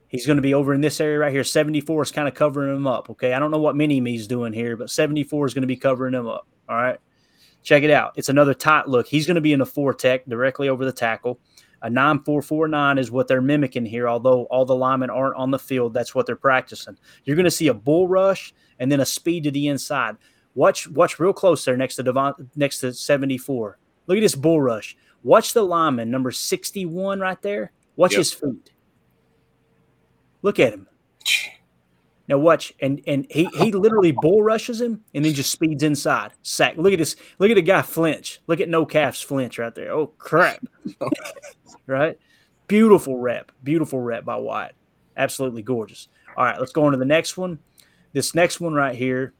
[0.08, 1.44] He's going to be over in this area right here.
[1.44, 3.10] 74 is kind of covering him up.
[3.12, 3.34] Okay.
[3.34, 6.16] I don't know what mini me's doing here, but 74 is going to be covering
[6.16, 6.48] him up.
[6.68, 7.00] All right.
[7.62, 8.14] Check it out.
[8.16, 9.08] It's another tight look.
[9.08, 11.40] He's going to be in a four tech directly over the tackle.
[11.81, 15.93] A 9449 is what they're mimicking here, although all the linemen aren't on the field.
[15.93, 16.97] That's what they're practicing.
[17.23, 20.18] You're going to see a bull rush and then a speed to the inside.
[20.56, 23.77] Watch watch real close there next to Devon, next to 74.
[24.07, 24.97] Look at this bull rush.
[25.23, 27.72] Watch the lineman, number 61 right there.
[27.95, 28.19] Watch yep.
[28.19, 28.72] his feet.
[30.41, 30.88] Look at him.
[32.30, 36.31] Now watch, and and he he literally bull rushes him and then just speeds inside.
[36.43, 36.77] Sack.
[36.77, 37.15] Look at this.
[37.39, 38.39] Look at the guy flinch.
[38.45, 39.91] Look at no calves flinch right there.
[39.91, 40.64] Oh crap!
[41.90, 42.18] right?
[42.68, 43.52] Beautiful rep.
[43.64, 44.76] Beautiful rep by Wyatt.
[45.18, 46.07] Absolutely gorgeous.
[46.38, 47.60] All right, let's go on to the next one.
[48.14, 49.34] This next one right here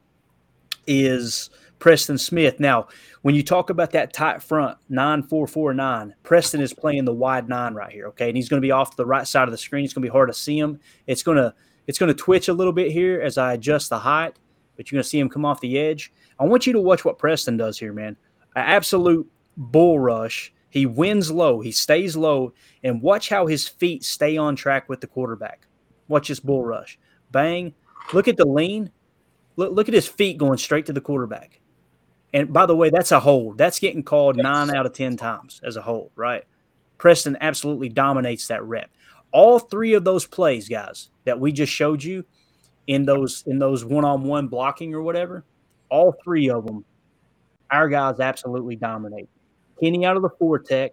[0.86, 1.50] is
[1.80, 2.60] Preston Smith.
[2.60, 2.88] Now,
[3.22, 7.92] when you talk about that tight front, 9449, Preston is playing the wide nine right
[7.92, 8.28] here, okay?
[8.28, 9.86] And he's going to be off the right side of the screen.
[9.86, 10.80] It's going to be hard to see him.
[11.08, 11.54] It's going to
[11.88, 14.38] it's going to twitch a little bit here as I adjust the height,
[14.76, 16.14] but you're going to see him come off the edge.
[16.38, 18.16] I want you to watch what Preston does here, man.
[18.56, 19.28] An absolute
[19.58, 20.54] bull rush.
[20.70, 25.02] He wins low, he stays low, and watch how his feet stay on track with
[25.02, 25.68] the quarterback.
[26.08, 27.00] Watch this bull rush.
[27.32, 27.74] Bang.
[28.14, 28.92] Look at the lean.
[29.56, 31.60] Look, look at his feet going straight to the quarterback.
[32.34, 33.58] And by the way, that's a hold.
[33.58, 36.44] That's getting called nine out of 10 times as a hold, right?
[36.98, 38.90] Preston absolutely dominates that rep
[39.32, 42.26] all three of those plays, guys, that we just showed you
[42.88, 45.46] in those in those one-on-one blocking or whatever,
[45.90, 46.84] all three of them,
[47.70, 49.30] our guys absolutely dominate.
[49.82, 50.92] Kenny out of the four tech,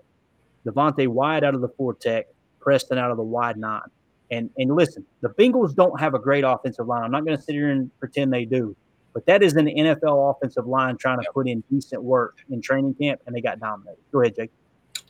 [0.66, 2.26] Devonte Wyatt out of the four tech,
[2.60, 3.82] Preston out of the wide nine.
[4.30, 7.04] And and listen, the Bengals don't have a great offensive line.
[7.04, 8.74] I'm not going to sit here and pretend they do,
[9.14, 12.94] but that is an NFL offensive line trying to put in decent work in training
[12.94, 14.00] camp, and they got dominated.
[14.10, 14.50] Go ahead, Jake.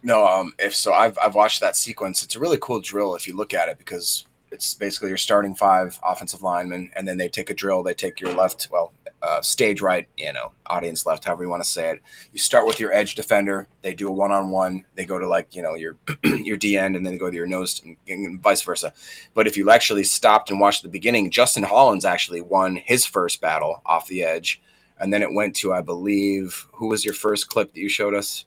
[0.03, 2.23] No, um, if so, I've I've watched that sequence.
[2.23, 5.55] It's a really cool drill if you look at it because it's basically your starting
[5.55, 7.83] five offensive linemen, and then they take a drill.
[7.83, 11.63] They take your left, well, uh, stage right, you know, audience left, however you want
[11.63, 12.03] to say it.
[12.33, 13.67] You start with your edge defender.
[13.83, 14.85] They do a one on one.
[14.95, 17.37] They go to like you know your your D end, and then they go to
[17.37, 18.93] your nose, and, and vice versa.
[19.35, 23.41] But if you actually stopped and watched the beginning, Justin Hollins actually won his first
[23.41, 24.61] battle off the edge,
[25.01, 28.15] and then it went to I believe who was your first clip that you showed
[28.15, 28.45] us?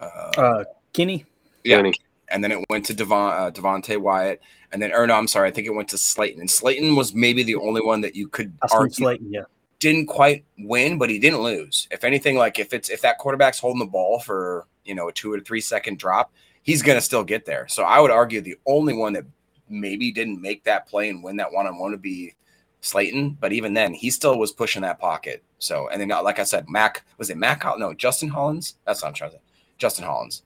[0.00, 0.04] uh,
[0.36, 1.24] uh Kenny.
[1.64, 1.76] Yeah.
[1.76, 1.94] Kenny.
[2.28, 5.48] And then it went to Devon, uh, Devonte Wyatt, and then or no, I'm sorry,
[5.48, 6.40] I think it went to Slaton.
[6.40, 9.42] And Slaton was maybe the only one that you could argue Slaton, yeah.
[9.86, 11.86] Didn't quite win, but he didn't lose.
[11.92, 15.12] If anything, like if it's if that quarterback's holding the ball for you know a
[15.12, 16.32] two or three second drop,
[16.64, 17.68] he's gonna still get there.
[17.68, 19.22] So I would argue the only one that
[19.68, 22.34] maybe didn't make that play and win that one on one would be
[22.82, 25.44] Slaton, but even then, he still was pushing that pocket.
[25.60, 27.64] So, and then, like I said, Mac was it Mac?
[27.78, 28.78] No, Justin Hollins.
[28.86, 29.36] That's what I'm trying to.
[29.36, 29.42] Say.
[29.78, 30.42] Justin Hollins.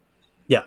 [0.48, 0.64] Yeah.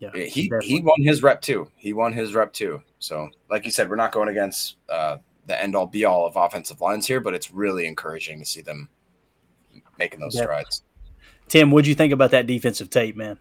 [0.00, 0.10] Yeah.
[0.14, 0.66] He definitely.
[0.66, 1.70] he won his rep too.
[1.76, 2.82] He won his rep too.
[2.98, 6.36] So, like you said, we're not going against uh, the end all be all of
[6.36, 8.88] offensive lines here, but it's really encouraging to see them
[9.98, 10.64] making those definitely.
[10.64, 10.82] strides.
[11.48, 13.38] Tim, what'd you think about that defensive tape, man?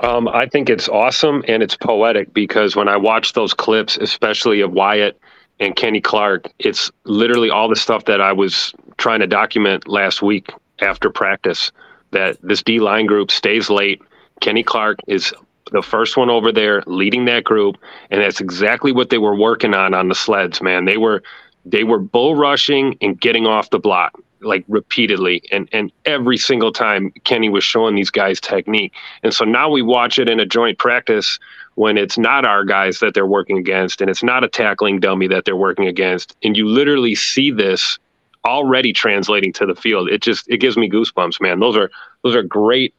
[0.00, 4.60] Um, I think it's awesome and it's poetic because when I watch those clips, especially
[4.60, 5.18] of Wyatt
[5.58, 10.22] and Kenny Clark, it's literally all the stuff that I was trying to document last
[10.22, 10.50] week
[10.80, 11.72] after practice.
[12.12, 14.00] That this D line group stays late.
[14.40, 15.34] Kenny Clark is
[15.72, 17.76] the first one over there leading that group,
[18.10, 20.62] and that's exactly what they were working on on the sleds.
[20.62, 21.22] Man, they were
[21.64, 26.70] they were bull rushing and getting off the block like repeatedly and and every single
[26.70, 28.92] time Kenny was showing these guys technique.
[29.22, 31.38] And so now we watch it in a joint practice
[31.74, 35.26] when it's not our guys that they're working against and it's not a tackling dummy
[35.28, 37.98] that they're working against and you literally see this
[38.44, 40.08] already translating to the field.
[40.08, 41.58] It just it gives me goosebumps, man.
[41.58, 41.90] Those are
[42.22, 42.94] those are great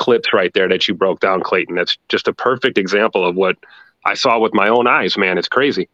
[0.00, 1.76] clips right there that you broke down, Clayton.
[1.76, 3.56] That's just a perfect example of what
[4.04, 5.38] I saw with my own eyes, man.
[5.38, 5.88] It's crazy.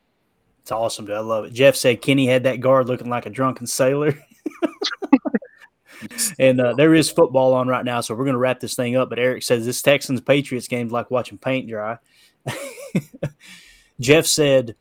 [0.63, 1.17] It's awesome, dude.
[1.17, 1.53] I love it.
[1.53, 4.19] Jeff said Kenny had that guard looking like a drunken sailor.
[6.39, 8.97] and uh, there is football on right now, so we're going to wrap this thing
[8.97, 9.11] up.
[9.11, 11.99] But Eric says this Texans Patriots game is like watching paint dry.
[14.01, 14.77] Jeff said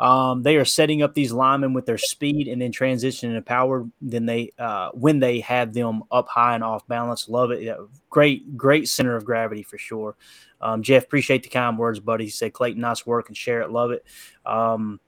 [0.00, 3.86] um, they are setting up these linemen with their speed and then transition and power.
[4.00, 7.62] Then they uh, when they have them up high and off balance, love it.
[7.62, 7.76] Yeah,
[8.08, 10.16] great, great center of gravity for sure.
[10.62, 12.24] Um, Jeff, appreciate the kind words, buddy.
[12.24, 13.70] He said Clayton, nice work and share it.
[13.70, 14.04] Love it.
[14.46, 15.00] Um,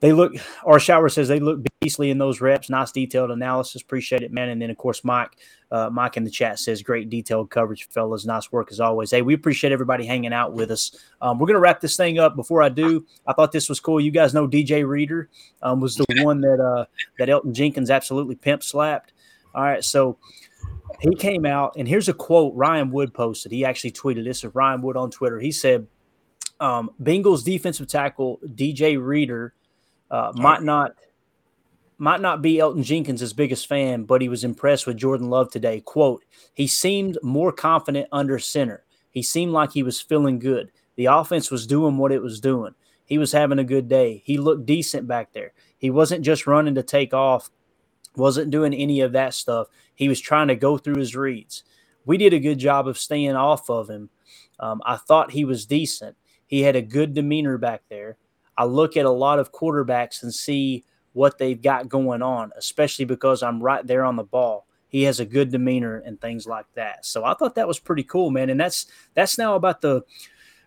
[0.00, 0.34] they look
[0.64, 2.70] our shower says they look beastly in those reps.
[2.70, 3.82] Nice detailed analysis.
[3.82, 4.48] Appreciate it man.
[4.48, 5.36] And then of course mike
[5.70, 8.24] uh, mike in the chat says great detailed coverage fellas.
[8.24, 9.10] Nice work as always.
[9.10, 10.96] Hey we appreciate everybody hanging out with us.
[11.20, 12.36] Um, we're going to wrap this thing up.
[12.36, 14.00] Before i do i thought this was cool.
[14.00, 15.28] You guys know dj reader
[15.62, 16.84] um, was the one that uh,
[17.18, 19.12] that Elgton jenkins absolutely pimp slapped.
[19.54, 20.18] All right so
[21.00, 23.52] he came out and here's a quote ryan wood posted.
[23.52, 25.40] He actually tweeted this of ryan wood on twitter.
[25.40, 25.88] He said
[26.60, 29.54] um, bengals defensive tackle dj reader
[30.10, 30.92] uh, might not
[31.98, 35.80] might not be Elgton Jenkins' biggest fan, but he was impressed with Jordan Love today.
[35.80, 36.24] Quote,
[36.54, 38.84] he seemed more confident under center.
[39.10, 40.72] He seemed like he was feeling good.
[40.96, 42.74] The offense was doing what it was doing.
[43.04, 44.22] He was having a good day.
[44.26, 45.52] He looked decent back there.
[45.78, 47.50] He wasn't just running to take off,
[48.16, 49.68] wasn't doing any of that stuff.
[49.94, 51.64] He was trying to go through his reads.
[52.04, 54.10] We did a good job of staying off of him.
[54.60, 56.16] Um, I thought he was decent.
[56.46, 58.18] He had a good demeanor back there.
[58.58, 63.04] I look at a lot of quarterbacks and see what they've got going on, especially
[63.04, 64.66] because I'm right there on the ball.
[64.88, 67.06] He has a good demeanor and things like that.
[67.06, 68.50] So I thought that was pretty cool, man.
[68.50, 70.02] And that's that's now about the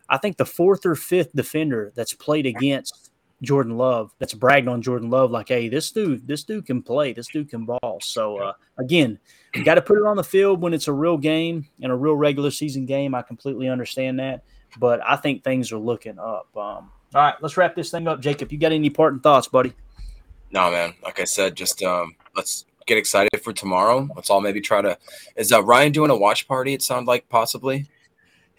[0.08, 3.12] I think the fourth or fifth defender that's played against
[3.42, 7.12] Jordan Love that's bragged on Jordan Love like, hey, this dude, this dude can play,
[7.12, 8.00] this dude can ball.
[8.02, 9.20] So uh, again,
[9.54, 11.96] you got to put it on the field when it's a real game and a
[11.96, 13.16] real regular season game.
[13.16, 14.44] I completely understand that,
[14.80, 16.56] but I think things are looking up.
[16.56, 18.52] Um, all right, let's wrap this thing up, Jacob.
[18.52, 19.74] You got any parting thoughts, buddy?
[20.52, 20.94] No, man.
[21.04, 24.08] Like I said, just um, let's get excited for tomorrow.
[24.16, 24.98] Let's all maybe try to.
[25.36, 26.74] Is uh, Ryan doing a watch party?
[26.74, 27.88] It sounds like possibly.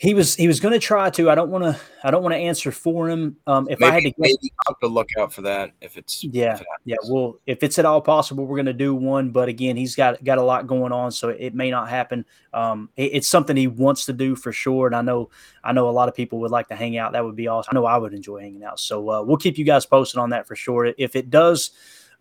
[0.03, 1.31] He was he was going to try to.
[1.31, 1.81] I don't want to.
[2.03, 3.37] I don't want to answer for him.
[3.47, 5.75] Um, if maybe, I had to, maybe have to look out for that.
[5.81, 6.97] If it's yeah, if it yeah.
[7.09, 9.31] Well, if it's at all possible, we're going to do one.
[9.31, 12.25] But again, he's got got a lot going on, so it may not happen.
[12.53, 15.31] Um, it, it's something he wants to do for sure, and I know
[15.63, 17.13] I know a lot of people would like to hang out.
[17.13, 17.71] That would be awesome.
[17.71, 18.81] I know I would enjoy hanging out.
[18.81, 20.93] So uh, we'll keep you guys posted on that for sure.
[20.99, 21.71] If it does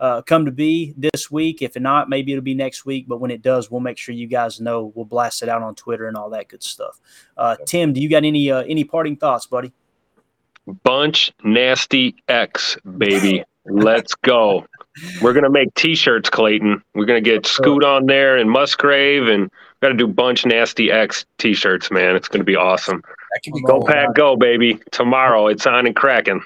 [0.02, 1.61] uh, come to be this week.
[1.61, 3.07] If not, maybe it'll be next week.
[3.07, 4.91] But when it does, we'll make sure you guys know.
[4.95, 6.99] We'll blast it out on Twitter and all that good stuff.
[7.38, 9.72] Uh, Tim, do you got any uh, any parting thoughts, buddy?
[10.84, 13.44] Bunch nasty X, baby.
[13.65, 14.65] Let's go.
[15.22, 16.84] We're gonna make T-shirts, Clayton.
[16.95, 19.49] We're gonna get Scoot on there and Musgrave, and we
[19.82, 22.15] got to do bunch nasty X T-shirts, man.
[22.15, 23.03] It's gonna be awesome.
[23.68, 24.80] Go pack, go, baby.
[24.90, 26.41] Tomorrow, it's on and cracking.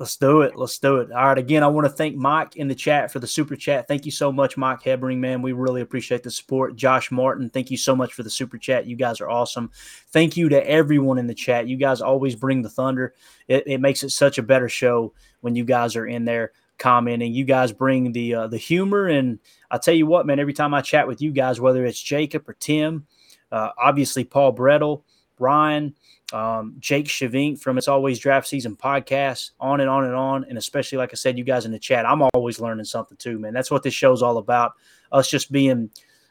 [0.00, 0.56] Let's do it.
[0.56, 1.12] Let's do it.
[1.12, 1.36] All right.
[1.36, 3.86] Again, I want to thank Mike in the chat for the super chat.
[3.86, 5.42] Thank you so much, Mike Hebring, man.
[5.42, 6.74] We really appreciate the support.
[6.74, 8.86] Josh Martin, thank you so much for the super chat.
[8.86, 9.70] You guys are awesome.
[10.08, 11.68] Thank you to everyone in the chat.
[11.68, 13.12] You guys always bring the thunder.
[13.46, 15.12] It, it makes it such a better show
[15.42, 17.34] when you guys are in there commenting.
[17.34, 19.38] You guys bring the uh, the humor, and
[19.70, 20.40] I tell you what, man.
[20.40, 23.06] Every time I chat with you guys, whether it's Jacob or Tim,
[23.52, 25.02] uh, obviously Paul Bretl,
[25.40, 25.94] Ryan
[26.32, 30.44] um, Jake Shavink from It's Always Draft Season podcast, on and on and on.
[30.44, 33.38] And especially, like I said, you guys in the chat, I'm always learning something too,
[33.38, 33.52] man.
[33.52, 34.72] That's what this show's all about.
[35.12, 35.90] Us just being,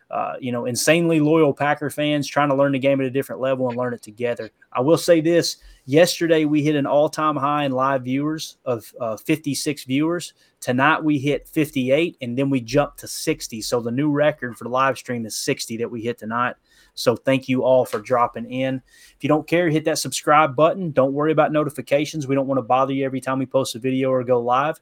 [0.10, 3.41] uh, you know, insanely loyal Packer fans trying to learn the game at a different
[3.41, 4.49] level and learn it together.
[4.72, 8.91] I will say this yesterday, we hit an all time high in live viewers of
[8.99, 10.34] uh, 56 viewers.
[10.61, 13.61] Tonight, we hit 58, and then we jumped to 60.
[13.61, 16.56] So the new record for the live stream is 60 that we hit tonight.
[17.00, 18.82] So thank you all for dropping in.
[19.16, 20.92] If you don't care, hit that subscribe button.
[20.92, 22.28] Don't worry about notifications.
[22.28, 24.80] We don't want to bother you every time we post a video or go live.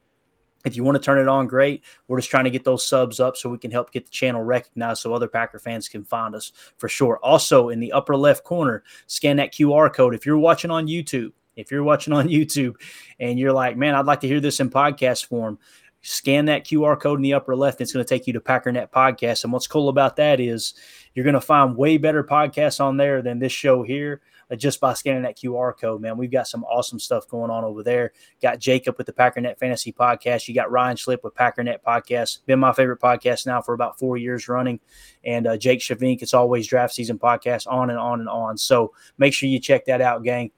[0.66, 1.84] If you want to turn it on, great.
[2.08, 4.44] We're just trying to get those subs up so we can help get the channel
[4.44, 7.20] recognized so other Packer fans can find us for sure.
[7.24, 10.16] Also, in the upper left corner, scan that QR code.
[10.16, 12.76] If you're watching on YouTube, If you're watching on YouTube
[13.20, 15.60] and you're like, man, I'd like to hear this in podcast form,
[16.08, 17.82] scan that QR code in the upper left.
[17.82, 19.44] It's going to take you to Packernet Podcast.
[19.44, 20.74] And what's cool about that is
[21.14, 24.22] you're going to find way better podcasts on there than this show here.
[24.50, 26.16] Uh, just by scanning that QR code, man.
[26.16, 28.14] We've got some awesome stuff going on over there.
[28.42, 30.48] Got Jacob with the Packernet Fantasy Podcast.
[30.48, 32.46] You got Ryan Schlip with Packernet Podcast.
[32.46, 34.80] Been my favorite podcast now for about four years running.
[35.26, 38.58] And uh, Jake Shavink, it's always draft season podcast, on and on and on.
[38.58, 40.52] So make sure you check that out, gang.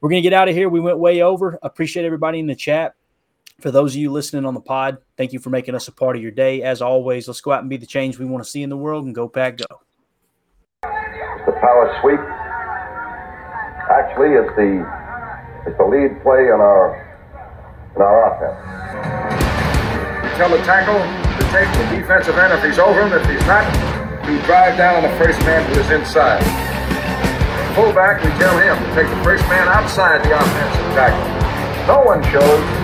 [0.00, 0.70] We're going to get out of here.
[0.70, 1.58] We went way over.
[1.62, 2.94] Appreciate everybody in the chat.
[3.60, 6.16] For those of you listening on the pod, thank you for making us a part
[6.16, 6.62] of your day.
[6.62, 8.76] As always, let's go out and be the change we want to see in the
[8.76, 9.80] world and go pack go.
[10.82, 12.20] The power sweep
[13.94, 14.82] actually it's the
[15.66, 16.98] it's the lead play in our
[17.94, 18.58] in our offense.
[20.36, 23.12] Tell the tackle to take the defensive end if he's over him.
[23.12, 23.64] If he's not,
[24.26, 26.42] we drive down on the first man who is inside.
[27.76, 31.86] Fullback, we tell him to take the first man outside the offensive tackle.
[31.86, 32.83] No one shows.